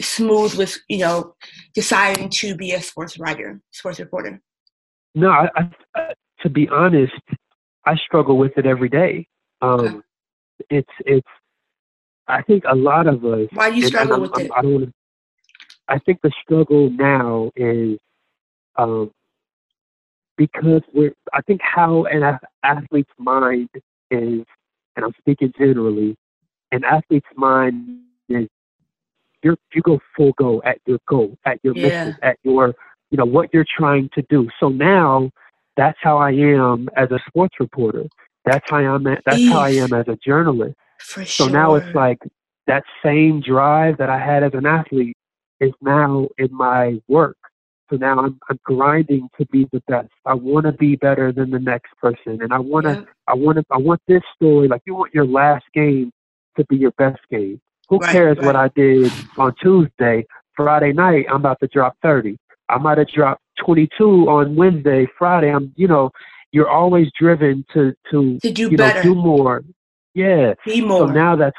[0.00, 1.34] smooth with you know
[1.74, 4.40] deciding to be a sports writer, sports reporter?
[5.14, 5.48] No, I,
[5.94, 7.12] I, to be honest,
[7.86, 9.26] I struggle with it every day.
[9.62, 10.02] Um.
[10.70, 11.28] It's it's.
[12.28, 13.48] I think a lot of us.
[13.52, 14.50] Why you struggle with it?
[14.54, 14.72] I don't.
[14.72, 14.92] Wanna,
[15.88, 17.98] I think the struggle now is
[18.76, 19.10] um,
[20.36, 21.12] because we're.
[21.32, 23.68] I think how an athlete's mind
[24.10, 24.44] is,
[24.96, 26.16] and I'm speaking generally,
[26.72, 28.48] an athlete's mind is
[29.42, 31.82] you you go full go at your goal, at your yeah.
[32.06, 32.74] mission, at your
[33.10, 34.48] you know what you're trying to do.
[34.58, 35.30] So now
[35.76, 38.04] that's how I am as a sports reporter.
[38.44, 39.04] That's how I'm.
[39.04, 39.52] That's Eef.
[39.52, 40.76] how I am as a journalist.
[40.98, 41.50] For so sure.
[41.50, 42.18] now it's like
[42.66, 45.16] that same drive that I had as an athlete
[45.60, 47.36] is now in my work.
[47.90, 50.08] So now I'm, I'm grinding to be the best.
[50.24, 52.92] I want to be better than the next person, and I want to.
[52.92, 53.04] Yeah.
[53.28, 53.64] I want to.
[53.70, 54.68] I want this story.
[54.68, 56.10] Like you want your last game
[56.56, 57.60] to be your best game.
[57.88, 58.46] Who right, cares right.
[58.46, 60.24] what I did on Tuesday?
[60.56, 62.38] Friday night, I'm about to drop 30.
[62.68, 65.06] I might have dropped 22 on Wednesday.
[65.18, 65.72] Friday, I'm.
[65.76, 66.10] You know,
[66.52, 69.64] you're always driven to to, to do you better, know, do more.
[70.14, 70.54] Yeah.
[70.64, 71.06] Be more.
[71.06, 71.56] So now that's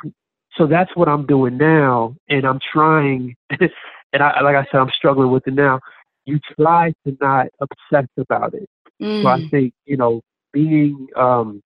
[0.58, 3.36] so that's what I'm doing now, and I'm trying.
[3.50, 5.80] and I, like I said, I'm struggling with it now.
[6.26, 8.68] You try to not obsess about it.
[9.02, 9.22] Mm.
[9.22, 9.52] So I mm.
[9.52, 11.62] think you know, being um,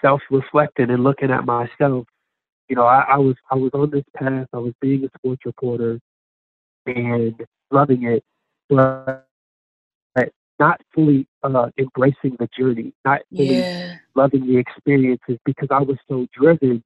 [0.00, 2.06] self-reflecting and looking at myself.
[2.68, 4.48] You know, I, I was I was on this path.
[4.52, 6.00] I was being a sports reporter
[6.86, 8.24] and loving it,
[8.68, 9.28] but
[10.58, 13.96] not fully uh, embracing the journey, not fully yeah.
[14.14, 16.82] loving the experiences because I was so driven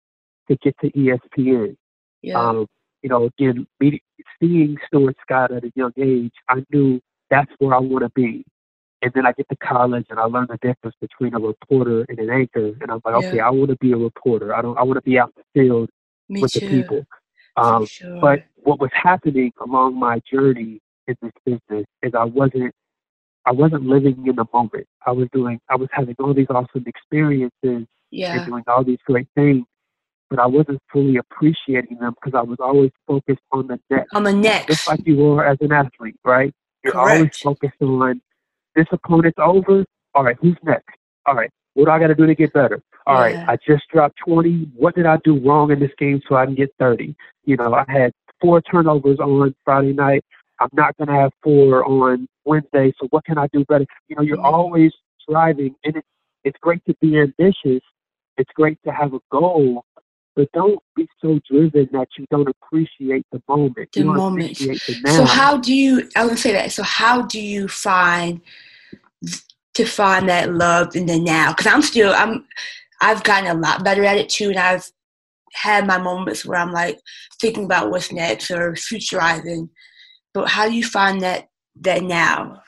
[0.48, 1.76] to get to ESPN.
[2.22, 2.40] Yeah.
[2.40, 2.66] Um,
[3.02, 4.00] you know, again, meeting,
[4.40, 7.00] seeing Stuart Scott at a young age, I knew
[7.30, 8.44] that's where I want to be.
[9.02, 12.18] And then I get to college and I learn the difference between a reporter and
[12.18, 12.72] an anchor.
[12.80, 13.28] And I'm like, yeah.
[13.28, 14.54] okay, I want to be a reporter.
[14.54, 14.76] I don't.
[14.78, 15.90] I want to be out in the field
[16.28, 16.60] Me with too.
[16.60, 17.06] the people.
[17.56, 18.20] Um, sure.
[18.20, 22.74] But what was happening along my journey in this business is I wasn't.
[23.46, 24.86] I wasn't living in the moment.
[25.06, 25.60] I was doing.
[25.70, 28.36] I was having all these awesome experiences yeah.
[28.36, 29.64] and doing all these great things
[30.30, 34.12] but I wasn't fully appreciating them because I was always focused on the next.
[34.14, 34.66] On the next.
[34.66, 36.52] Just like you are as an athlete, right?
[36.82, 37.18] You're Correct.
[37.18, 38.20] always focused on
[38.74, 39.84] this opponent's over.
[40.14, 40.96] All right, who's next?
[41.26, 42.80] All right, what do I got to do to get better?
[43.06, 43.44] All yeah.
[43.44, 44.70] right, I just dropped 20.
[44.74, 47.14] What did I do wrong in this game so I can get 30?
[47.44, 50.24] You know, I had four turnovers on Friday night.
[50.60, 52.92] I'm not going to have four on Wednesday.
[53.00, 53.86] So what can I do better?
[54.08, 54.46] You know, you're mm-hmm.
[54.46, 56.06] always striving, and it's
[56.44, 57.82] it's great to be ambitious.
[58.38, 59.84] It's great to have a goal,
[60.36, 63.90] but don't be so driven that you don't appreciate the moment.
[63.92, 64.58] The moment.
[64.58, 64.76] The
[65.08, 66.08] so how do you?
[66.14, 66.72] I would say that.
[66.72, 68.40] So how do you find
[69.74, 71.52] to find that love in the now?
[71.52, 72.46] Because I'm still I'm
[73.00, 74.88] I've gotten a lot better at it too, and I've
[75.52, 77.00] had my moments where I'm like
[77.40, 79.68] thinking about what's next or futurizing.
[80.36, 81.48] But how do you find that
[81.80, 82.62] that now?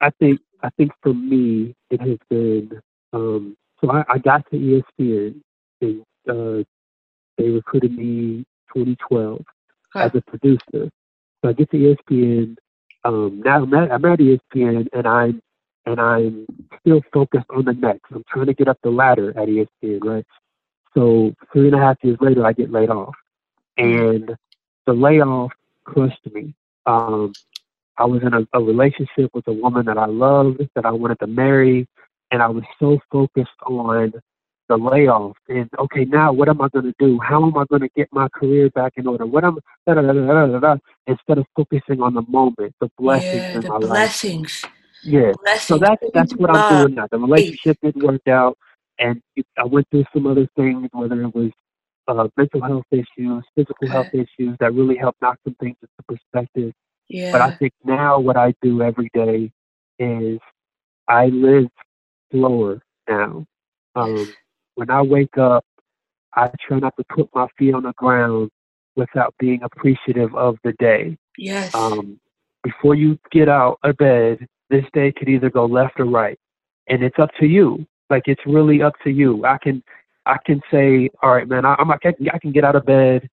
[0.00, 2.80] I think I think for me it has been
[3.12, 5.40] um, so I, I got to ESPN
[5.80, 6.62] in uh,
[7.38, 9.44] they recruited me 2012
[9.96, 10.88] as a producer.
[11.42, 12.54] So I get to ESPN.
[13.04, 15.42] Um, now I'm at, I'm at ESPN and I'm
[15.86, 16.46] and I'm
[16.78, 18.12] still focused on the next.
[18.14, 20.26] I'm trying to get up the ladder at ESPN, right?
[20.94, 23.16] So three and a half years later, I get laid off,
[23.76, 24.36] and
[24.86, 25.50] the layoff
[25.92, 26.54] crushed me.
[26.86, 27.32] Um,
[27.96, 31.18] I was in a, a relationship with a woman that I loved, that I wanted
[31.20, 31.88] to marry,
[32.30, 34.12] and I was so focused on
[34.68, 37.18] the layoff and okay now what am I going to do?
[37.20, 39.24] How am I going to get my career back in order?
[39.24, 43.54] What am da, da, da, da, instead of focusing on the moment, the blessings yeah,
[43.54, 44.62] in the my blessings.
[44.64, 44.72] life.
[45.02, 45.32] Yeah.
[45.42, 45.42] Blessings.
[45.42, 47.06] Yeah so that's that's what I'm doing now.
[47.10, 48.58] The relationship didn't work out,
[48.98, 49.22] and
[49.58, 51.50] I went through some other things, whether it was
[52.08, 56.72] uh, mental health issues, physical health issues, that really helped knock some things into perspective.
[57.08, 57.32] Yeah.
[57.32, 59.50] But I think now what I do every day
[59.98, 60.38] is
[61.06, 61.68] I live
[62.32, 63.46] slower now.
[63.94, 64.32] Um,
[64.74, 65.64] when I wake up,
[66.34, 68.50] I try not to put my feet on the ground
[68.96, 71.16] without being appreciative of the day.
[71.36, 71.74] Yes.
[71.74, 72.20] Um,
[72.62, 76.38] before you get out of bed, this day could either go left or right,
[76.88, 77.86] and it's up to you.
[78.10, 79.44] Like it's really up to you.
[79.44, 79.82] I can,
[80.28, 82.84] I can say, all right, man, I, I'm, I can, I can get out of
[82.84, 83.28] bed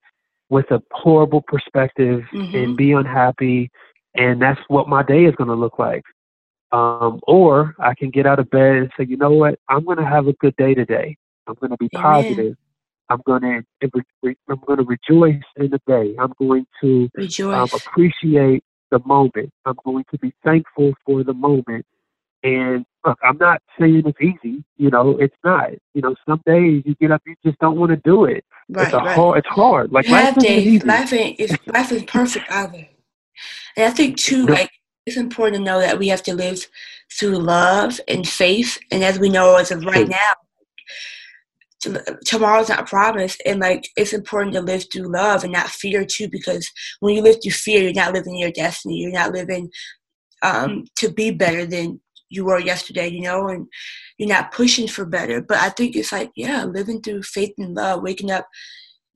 [0.50, 2.56] with a horrible perspective mm-hmm.
[2.56, 3.70] and be unhappy,
[4.16, 6.04] and that's what my day is going to look like.
[6.72, 9.98] Um, or I can get out of bed and say, you know what, I'm going
[9.98, 11.16] to have a good day today.
[11.48, 12.04] I'm going to be Amen.
[12.04, 12.58] positive.
[13.10, 13.64] I'm going to
[14.50, 16.16] I'm going to rejoice in the day.
[16.20, 17.10] I'm going to
[17.52, 19.52] um, appreciate the moment.
[19.66, 21.86] I'm going to be thankful for the moment.
[22.44, 24.64] And look, I'm not saying it's easy.
[24.78, 25.72] You know, it's not.
[25.94, 28.44] You know, some days you get up, you just don't want to do it.
[28.70, 29.16] Right, it's a right.
[29.16, 29.38] hard.
[29.40, 29.92] It's hard.
[29.92, 32.88] Like life, days, life ain't is life is perfect either.
[33.78, 34.70] And I think too, like
[35.06, 36.66] it's important to know that we have to live
[37.12, 38.78] through love and faith.
[38.92, 40.34] And as we know, as of right now,
[42.26, 46.28] tomorrow's not promised and like it's important to live through love and not fear too
[46.30, 46.68] because
[47.00, 49.70] when you live through fear you're not living your destiny you're not living
[50.42, 53.68] um, to be better than you were yesterday you know and
[54.18, 57.76] you're not pushing for better but i think it's like yeah living through faith and
[57.76, 58.48] love waking up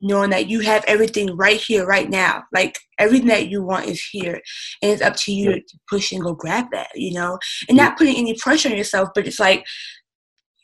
[0.02, 4.02] knowing that you have everything right here right now like everything that you want is
[4.12, 4.40] here
[4.82, 7.98] and it's up to you to push and go grab that you know and not
[7.98, 9.66] putting any pressure on yourself but it's like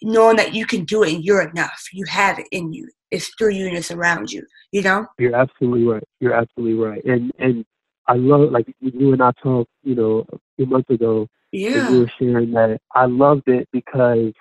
[0.06, 1.84] knowing that you can do it and you're enough.
[1.92, 2.88] You have it in you.
[3.12, 4.46] It's through you and it's around you.
[4.72, 5.06] You know.
[5.18, 6.04] You're absolutely right.
[6.20, 7.04] You're absolutely right.
[7.06, 7.66] And and
[8.08, 11.28] I love like you and I talked, you know, a few months ago.
[11.56, 11.90] Yeah.
[11.90, 12.80] you were sharing that.
[12.94, 14.34] I loved it because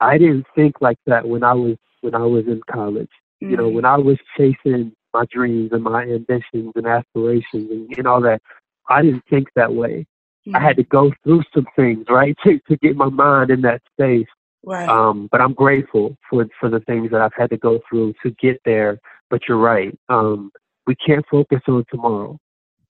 [0.00, 3.10] I didn't think like that when I was when I was in college.
[3.42, 3.50] Mm-hmm.
[3.50, 3.74] You know, mm.
[3.74, 8.42] when I was chasing my dreams and my ambitions and aspirations and, and all that,
[8.88, 10.06] I didn't think that way.
[10.46, 10.56] Mm-hmm.
[10.56, 10.88] I had to mm.
[10.88, 14.26] go through some things, right, to to get my mind in that space.
[14.66, 14.88] Right.
[14.88, 18.30] Um, but I'm grateful for for the things that I've had to go through to
[18.32, 18.98] get there.
[19.30, 19.96] But you're right.
[20.08, 20.50] Um,
[20.86, 22.38] we can't focus on tomorrow.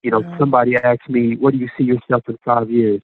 [0.03, 0.39] You know, yeah.
[0.39, 3.01] somebody asked me, "What do you see yourself in five years?"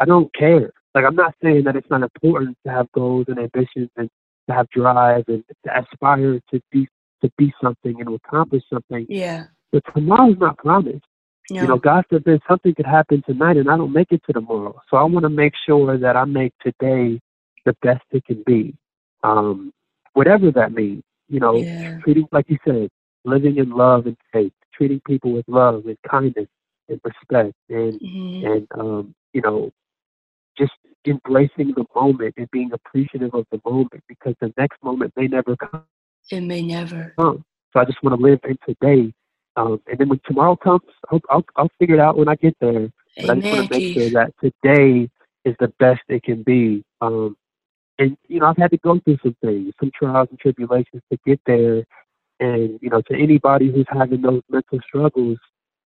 [0.00, 0.72] I don't care.
[0.94, 4.10] Like I'm not saying that it's not important to have goals and ambitions and
[4.48, 6.88] to have drive and to aspire to be
[7.22, 9.06] to be something and to accomplish something.
[9.08, 9.44] Yeah.
[9.70, 11.04] But tomorrow's not promised.
[11.50, 11.62] No.
[11.62, 14.80] You know, God forbid something could happen tonight and I don't make it to tomorrow.
[14.88, 17.20] So I want to make sure that I make today
[17.66, 18.74] the best it can be.
[19.22, 19.72] Um,
[20.14, 21.02] whatever that means.
[21.28, 21.98] You know, yeah.
[22.02, 22.88] treating like you said,
[23.24, 26.48] living in love and faith, treating people with love and kindness
[26.88, 28.46] and respect and mm-hmm.
[28.46, 29.70] and um, you know,
[30.60, 30.72] just
[31.06, 35.56] embracing the moment and being appreciative of the moment because the next moment may never
[35.56, 35.84] come.
[36.30, 37.14] It may never.
[37.18, 37.44] Come.
[37.72, 39.12] So I just want to live in today.
[39.56, 42.56] Um, and then when tomorrow comes, I'll, I'll, I'll figure it out when I get
[42.60, 42.90] there.
[43.16, 45.10] But Amen, I just want to make sure that today
[45.44, 46.84] is the best it can be.
[47.00, 47.36] Um,
[47.98, 51.18] and you know, I've had to go through some things, some trials and tribulations to
[51.26, 51.84] get there.
[52.38, 55.38] And you know, to anybody who's having those mental struggles,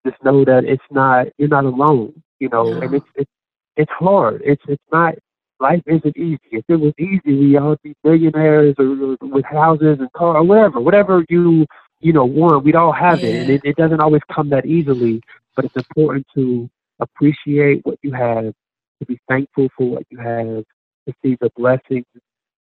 [0.06, 2.22] just know that it's not you're not alone.
[2.38, 2.80] You know, no.
[2.80, 3.30] and it's it's
[3.76, 4.42] it's hard.
[4.44, 5.14] It's it's not
[5.60, 6.40] life isn't easy.
[6.50, 10.42] If it was easy, we all be millionaires or, or with houses and cars or
[10.42, 11.66] whatever, whatever you
[12.00, 12.64] you know want.
[12.64, 13.28] We'd all have yeah.
[13.28, 15.22] it, and it, it doesn't always come that easily.
[15.54, 16.68] But it's important to
[17.00, 20.64] appreciate what you have, to be thankful for what you have,
[21.06, 22.06] to see the blessings,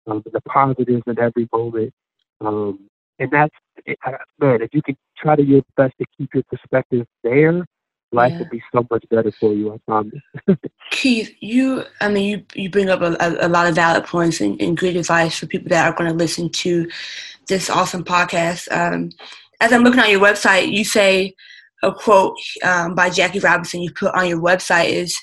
[0.07, 1.92] um, the positives in every moment.
[2.40, 2.81] Um,
[3.18, 3.55] and that's
[4.40, 7.64] man, if you can try to your best to keep your perspective there,
[8.12, 8.38] life yeah.
[8.38, 9.73] will be so much better for you.
[9.73, 10.20] I promise.
[10.90, 14.40] Keith, you, I mean, you you bring up a, a, a lot of valid points
[14.40, 16.88] and, and, great advice for people that are going to listen to
[17.49, 18.70] this awesome podcast.
[18.73, 19.11] Um,
[19.61, 21.35] as I'm looking on your website, you say
[21.83, 25.16] a quote um, by Jackie Robinson you put on your website is,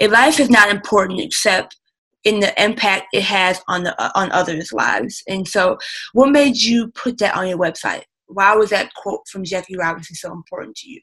[0.00, 1.76] "A life is not important except."
[2.24, 5.22] in the impact it has on the on others' lives.
[5.28, 5.78] And so,
[6.12, 8.02] what made you put that on your website?
[8.26, 11.00] Why was that quote from Jackie Robinson so important to you?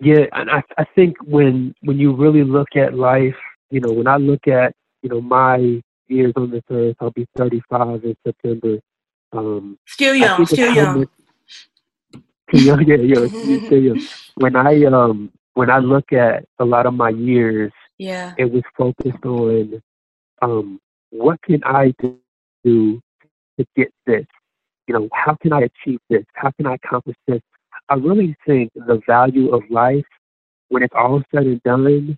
[0.00, 3.36] Yeah, and I I think when when you really look at life,
[3.70, 7.26] you know, when I look at you know my years on this earth, I'll be
[7.38, 8.78] 35 in September.
[9.32, 11.06] Um, still young, still young.
[12.50, 12.96] Still young, yeah,
[13.42, 13.98] yeah, still young.
[14.36, 18.62] When I um when I look at a lot of my years, yeah, it was
[18.76, 19.82] focused on
[20.42, 23.00] um what can I do
[23.58, 24.26] to get this?
[24.88, 26.24] You know, how can I achieve this?
[26.34, 27.42] How can I accomplish this?
[27.90, 30.04] I really think the value of life,
[30.68, 32.16] when it's all said and done,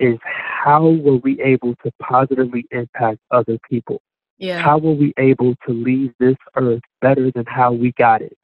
[0.00, 4.00] is how were we able to positively impact other people?
[4.38, 4.62] Yeah.
[4.62, 8.36] How were we able to leave this earth better than how we got it?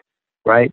[0.45, 0.71] Right?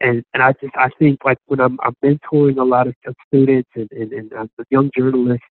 [0.00, 2.94] And and I just I think like when I'm I'm mentoring a lot of
[3.26, 5.42] students and, and, and I'm a young journalist,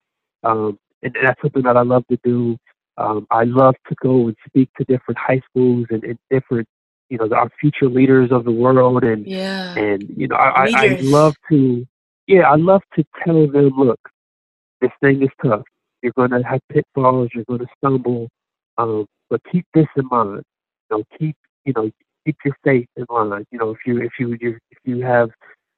[0.43, 2.55] um, and that's something that I love to do.
[2.97, 6.67] Um, I love to go and speak to different high schools and, and different
[7.09, 9.75] you know our future leaders of the world and yeah.
[9.75, 11.85] and you know I, I, I love to
[12.27, 13.99] yeah I love to tell them look
[14.81, 15.63] this thing is tough.
[16.01, 18.29] You're going to have pitfalls you're going to stumble
[18.77, 20.43] um, but keep this in mind.
[20.89, 21.91] You know keep you know
[22.25, 25.29] keep your faith in line you know if you if you if you have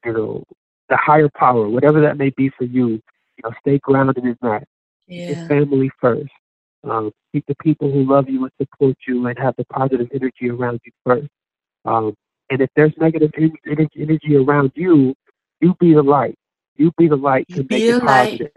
[0.05, 0.43] you know
[0.89, 4.67] the higher power whatever that may be for you you know stay grounded in that.
[5.07, 5.29] Yeah.
[5.29, 6.31] your family first
[6.83, 10.49] um, keep the people who love you and support you and have the positive energy
[10.49, 11.27] around you first.
[11.85, 12.13] Um,
[12.49, 15.13] and if there's negative energy, energy around you,
[15.59, 16.35] you be the light.
[16.75, 18.51] You be the light you to make it positive.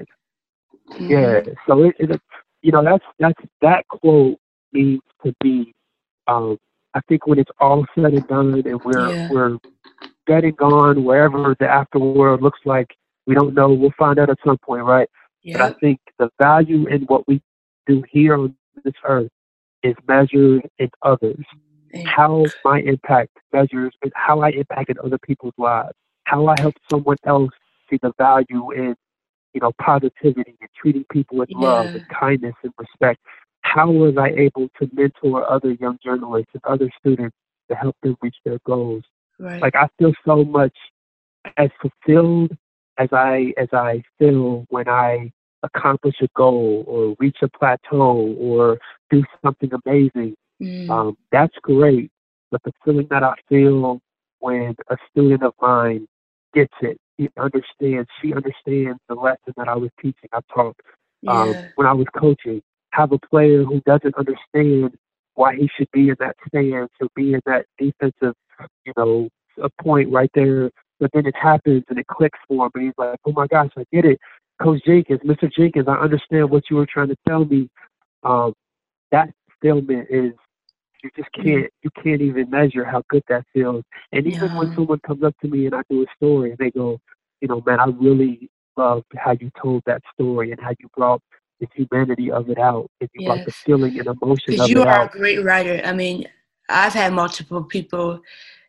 [0.90, 1.10] Mm-hmm.
[1.10, 1.40] Yeah.
[1.66, 2.20] So it, it,
[2.62, 4.38] you know, that's that's that quote
[4.72, 5.72] means to be.
[6.26, 6.58] Um,
[6.94, 9.28] I think when it's all said and done, and we're yeah.
[9.30, 9.58] we're
[10.26, 12.94] getting gone wherever the afterworld looks like,
[13.26, 13.72] we don't know.
[13.72, 15.08] We'll find out at some point, right?
[15.42, 15.58] Yeah.
[15.58, 17.40] But I think the value in what we
[17.86, 19.30] do here on this earth
[19.82, 21.44] is measured in others.
[22.04, 25.94] How my impact measures is how I impacted other people's lives.
[26.24, 27.50] How I helped someone else
[27.88, 28.94] see the value in,
[29.52, 31.58] you know, positivity and treating people with yeah.
[31.58, 33.20] love and kindness and respect.
[33.62, 37.36] How was I able to mentor other young journalists and other students
[37.68, 39.02] to help them reach their goals?
[39.38, 39.60] Right.
[39.60, 40.76] Like I feel so much
[41.56, 42.56] as fulfilled
[42.98, 45.32] as I as I feel when I
[45.62, 48.78] accomplish a goal or reach a plateau or
[49.10, 50.34] do something amazing.
[50.60, 50.90] Mm.
[50.90, 52.10] Um, that's great.
[52.50, 54.00] But the feeling that I feel
[54.40, 56.06] when a student of mine
[56.54, 60.28] gets it, he understands, she understands the lesson that I was teaching.
[60.32, 60.76] I taught
[61.28, 61.68] um, yeah.
[61.76, 62.62] when I was coaching.
[62.92, 64.96] Have a player who doesn't understand
[65.34, 68.34] why he should be in that stance or be in that defensive,
[68.84, 69.28] you know,
[69.62, 70.70] a point right there.
[70.98, 73.70] But then it happens and it clicks for him, and he's like, "Oh my gosh,
[73.76, 74.18] I get it,
[74.62, 75.50] Coach Jenkins, Mr.
[75.52, 77.68] Jenkins, I understand what you were trying to tell me."
[78.22, 78.54] Um,
[79.10, 79.30] that
[79.60, 80.32] fulfillment is
[81.02, 81.48] you just mm-hmm.
[81.48, 83.84] can't you can't even measure how good that feels.
[84.12, 84.58] And even yeah.
[84.58, 87.00] when someone comes up to me and I do a story and they go,
[87.40, 91.22] you know, man, I really love how you told that story and how you brought
[91.60, 93.34] the humanity of it out and you yes.
[93.34, 95.14] brought the feeling and emotion of you it are out.
[95.14, 95.80] a great writer.
[95.84, 96.26] I mean,
[96.68, 98.20] I've had multiple people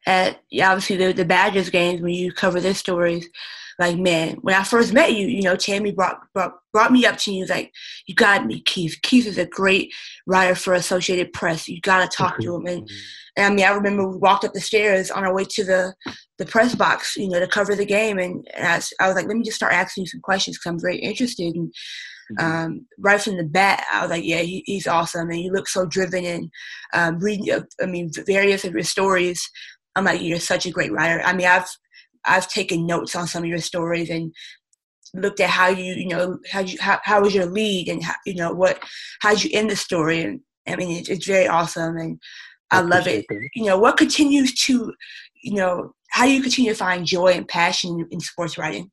[0.06, 3.30] at obviously the, the Badgers games when you cover their stories
[3.82, 7.18] like, man, when I first met you, you know, Tammy brought, brought, brought me up
[7.18, 7.46] to you.
[7.48, 7.72] like,
[8.06, 8.98] you got me, Keith.
[9.02, 9.92] Keith is a great
[10.28, 11.68] writer for Associated Press.
[11.68, 12.66] You got to talk to him.
[12.68, 12.90] And,
[13.36, 15.94] and I mean, I remember we walked up the stairs on our way to the,
[16.38, 18.20] the press box, you know, to cover the game.
[18.20, 20.58] And, and I, was, I, was, like, let me just start asking you some questions
[20.58, 21.56] because I'm very interested.
[21.56, 21.74] And
[22.40, 22.46] mm-hmm.
[22.46, 25.30] um, right from the bat, I was like, yeah, he, he's awesome.
[25.30, 26.50] And you look so driven and
[26.94, 29.42] um, reading, uh, I mean, various of your stories.
[29.96, 31.22] I'm like, you're such a great writer.
[31.24, 31.68] I mean, I've
[32.26, 34.34] I've taken notes on some of your stories and
[35.13, 38.13] looked at how you you know how you how, how was your lead and how,
[38.26, 38.82] you know what
[39.22, 42.19] how'd you end the story and I mean it's, it's very awesome and
[42.72, 43.26] I, I love it.
[43.28, 43.49] That.
[43.55, 44.93] You know what continues to
[45.43, 48.89] you know how do you continue to find joy and passion in sports writing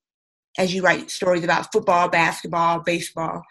[0.58, 3.44] as you write stories about football, basketball, baseball.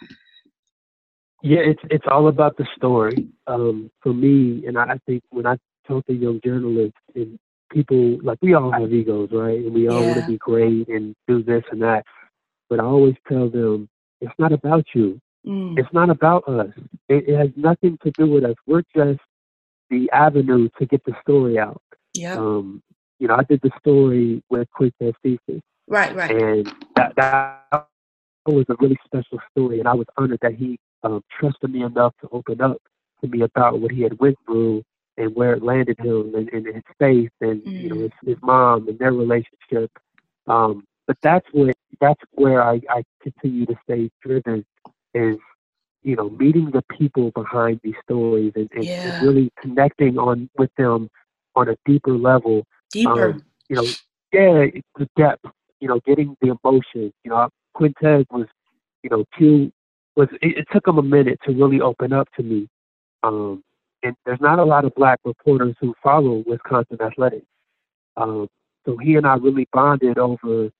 [1.41, 3.29] Yeah, it's it's all about the story.
[3.47, 5.57] Um, for me, and I, I think when I
[5.87, 7.39] talk to young journalists, and
[7.71, 9.59] people like we all have egos, right?
[9.59, 10.07] And we all yeah.
[10.07, 12.05] want to be great and do this and that.
[12.69, 13.89] But I always tell them
[14.21, 15.19] it's not about you.
[15.45, 15.79] Mm.
[15.79, 16.73] It's not about us.
[17.07, 18.55] It, it, has nothing to do with us.
[18.65, 19.19] We're just
[19.89, 21.81] the avenue to get the story out.
[22.13, 22.35] Yeah.
[22.35, 22.81] Um,
[23.19, 25.61] you know, I did the story with Quintez Cephus.
[25.87, 26.31] Right, right.
[26.31, 27.87] And that that
[28.45, 32.13] was a really special story, and I was honored that he um, trusted me enough
[32.21, 32.81] to open up
[33.21, 34.83] to me about what he had went through
[35.17, 37.81] and where it landed him and, and his faith and mm.
[37.81, 39.91] you know his, his mom and their relationship.
[40.47, 44.65] Um, but that's what that's where I, I continue to stay driven
[45.13, 45.37] is
[46.03, 49.15] you know meeting the people behind these stories and, and, yeah.
[49.15, 51.09] and really connecting on with them
[51.55, 52.65] on a deeper level.
[52.91, 53.31] Deeper.
[53.31, 53.83] Um, you know,
[54.31, 54.65] yeah,
[54.97, 55.45] the depth.
[55.79, 57.13] You know, getting the emotion.
[57.23, 58.47] You know, Quintez was,
[59.03, 59.71] you know, too
[60.15, 60.27] was.
[60.41, 62.67] It, it took him a minute to really open up to me.
[63.23, 63.63] Um,
[64.07, 67.45] and there's not a lot of black reporters who follow Wisconsin athletics.
[68.15, 68.47] Um,
[68.85, 70.71] so he and I really bonded over, you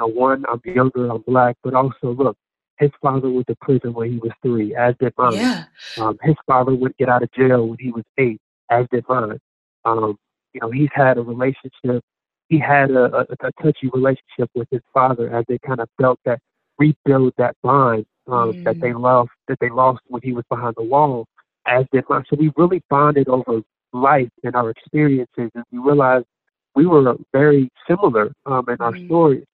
[0.00, 2.36] know, one, I'm younger, I'm black, but also look,
[2.78, 5.34] his father went to prison when he was three, as did mine.
[5.34, 5.64] Yeah.
[5.98, 9.38] Um, his father would get out of jail when he was eight, as did mine.
[9.84, 10.16] Um,
[10.52, 12.02] you know, he's had a relationship.
[12.48, 16.18] He had a, a, a touchy relationship with his father as they kind of felt
[16.24, 16.40] that
[16.78, 18.64] rebuild that bond um, mm.
[18.64, 21.26] that they loved that they lost when he was behind the wall
[21.66, 22.24] as did mine.
[22.28, 26.26] So we really bonded over life and our experiences, and we realized
[26.74, 29.06] we were very similar um, in our mm-hmm.
[29.06, 29.44] stories.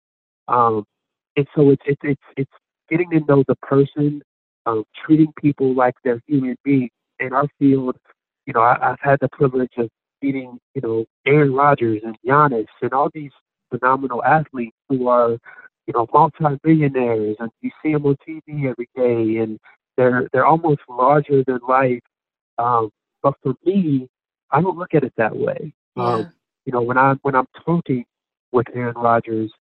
[0.47, 0.85] Um,
[1.37, 2.53] and so it's it's it's it's
[2.89, 4.23] getting to know the person,
[4.67, 6.91] um, treating people like they're human beings.
[7.21, 7.97] In our field,
[8.47, 9.89] you know, I, I've had the privilege of
[10.23, 13.33] meeting, you know, Aaron Rodgers and Giannis and all these
[13.71, 15.33] phenomenal athletes who are,
[15.87, 19.59] you know, multi-millionaires, and you see them on TV every day, and
[19.99, 22.01] they're they're almost larger than life.
[22.57, 22.91] Um,
[23.23, 24.09] but for me,
[24.51, 25.75] I don't look at it that way.
[25.97, 26.05] Yeah.
[26.05, 26.33] Um,
[26.65, 28.07] you know, when I when I'm talking
[28.53, 29.53] with Aaron Rodgers,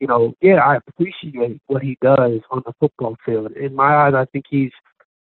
[0.00, 3.52] you know, yeah, I appreciate what he does on the football field.
[3.52, 4.72] In my eyes, I think he's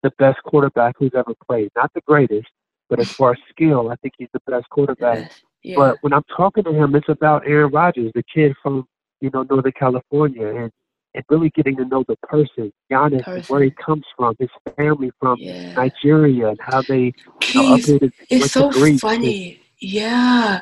[0.03, 1.71] the best quarterback who's ever played.
[1.75, 2.47] Not the greatest,
[2.89, 5.31] but as far as skill, I think he's the best quarterback.
[5.63, 5.75] Yeah.
[5.75, 8.85] But when I'm talking to him, it's about Aaron Rodgers, the kid from
[9.21, 10.71] you know Northern California, and
[11.19, 13.53] and really getting to know the person, Giannis, person.
[13.53, 15.73] where he comes from, his family from yeah.
[15.73, 17.13] Nigeria, and how they
[17.53, 18.13] you know, updated.
[18.29, 19.59] It's so funny.
[19.79, 20.61] Yeah.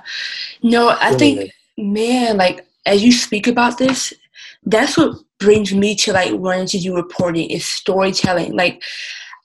[0.63, 4.13] No, I think, man, like as you speak about this,
[4.63, 8.55] that's what brings me to like wanting to do reporting is storytelling.
[8.55, 8.81] Like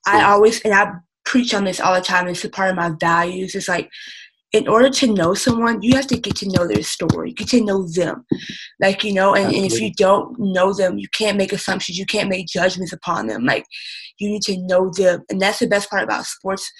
[0.06, 0.92] I always and I
[1.24, 2.26] preach on this all the time.
[2.28, 3.54] It's a part of my values.
[3.54, 3.90] It's like
[4.52, 7.64] in order to know someone, you have to get to know their story, get to
[7.64, 8.26] know them.
[8.80, 12.04] Like, you know, and, and, if you don't know them, you can't make assumptions, you
[12.04, 13.44] can't make judgments upon them.
[13.44, 13.64] Like,
[14.18, 15.22] you need to know them.
[15.30, 16.70] And that's the best part about sports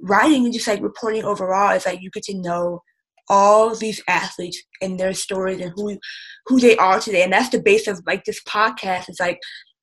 [0.00, 2.82] writing and just like reporting overall is like you get to know
[3.28, 5.98] all these athletes and their stories and who
[6.46, 7.22] who they are today.
[7.22, 9.08] And that's the base of like this podcast.
[9.08, 9.40] It's like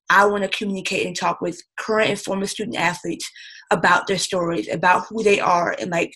[0.10, 3.30] I want to communicate and talk with current and former student athletes
[3.72, 6.14] about their stories, about who they are, and like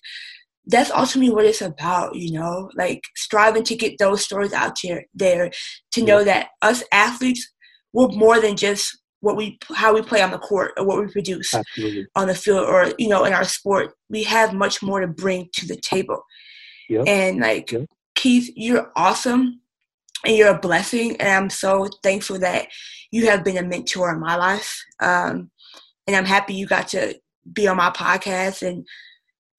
[0.68, 5.06] that's ultimately what it's about, you know, like striving to get those stories out there,
[5.14, 5.50] there
[5.92, 7.48] to know that us athletes,
[7.94, 11.12] we're more than just what we how we play on the court or what we
[11.12, 12.06] produce Absolutely.
[12.16, 13.94] on the field or you know in our sport.
[14.10, 16.22] We have much more to bring to the table.
[16.90, 17.08] Yep.
[17.08, 17.88] And like Yep.
[18.16, 19.62] Keith, you're awesome
[20.26, 21.16] and you're a blessing.
[21.18, 22.68] And I'm so thankful that
[23.12, 24.84] you have been a mentor in my life.
[25.00, 25.50] Um,
[26.08, 27.16] and I'm happy you got to
[27.54, 28.86] be on my podcast and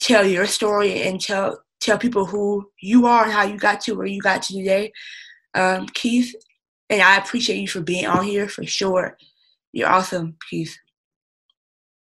[0.00, 3.94] tell your story and tell tell people who you are and how you got to
[3.94, 4.92] where you got to today.
[5.54, 6.34] Um, Keith,
[6.90, 9.16] and I appreciate you for being on here for sure.
[9.72, 10.76] You're awesome, Keith.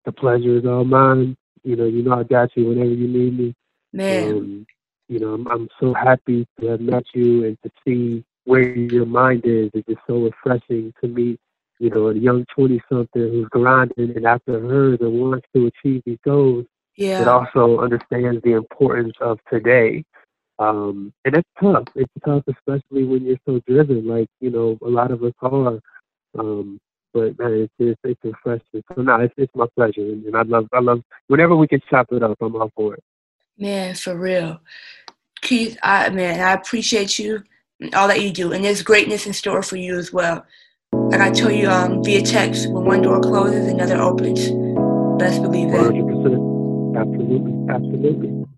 [0.05, 1.37] The pleasure is all mine.
[1.63, 3.55] You know, you know I got you whenever you need me.
[3.93, 4.67] Man, Um,
[5.09, 9.07] you know, I'm, I'm so happy to have met you and to see where your
[9.07, 9.71] mind is.
[9.75, 11.39] It's just so refreshing to meet,
[11.79, 16.03] you know, a young 20 something who's grinding and after her that wants to achieve
[16.07, 16.65] these goals,
[17.01, 17.25] yeah.
[17.25, 20.05] but also understands the importance of today.
[20.59, 21.85] Um, and it's tough.
[21.95, 25.81] It's tough, especially when you're so driven, like, you know, a lot of us are.
[26.39, 26.79] Um,
[27.15, 28.83] but man, it's just, it's refreshing.
[28.95, 30.03] So no, it's, it's my pleasure.
[30.03, 32.95] And, and I love, I love, whenever we can chop it up, I'm all for
[32.95, 33.03] it.
[33.57, 34.61] Man, for real.
[35.41, 37.43] Keith, I man, I appreciate you
[37.81, 38.53] and all that you do.
[38.53, 40.45] And there's greatness in store for you as well.
[40.93, 44.51] Like I told you um, via text, when one door closes, another opens.
[45.19, 45.93] Best believe that.
[45.93, 46.50] 100%.
[46.97, 47.55] Absolutely.
[47.71, 48.51] Absolutely.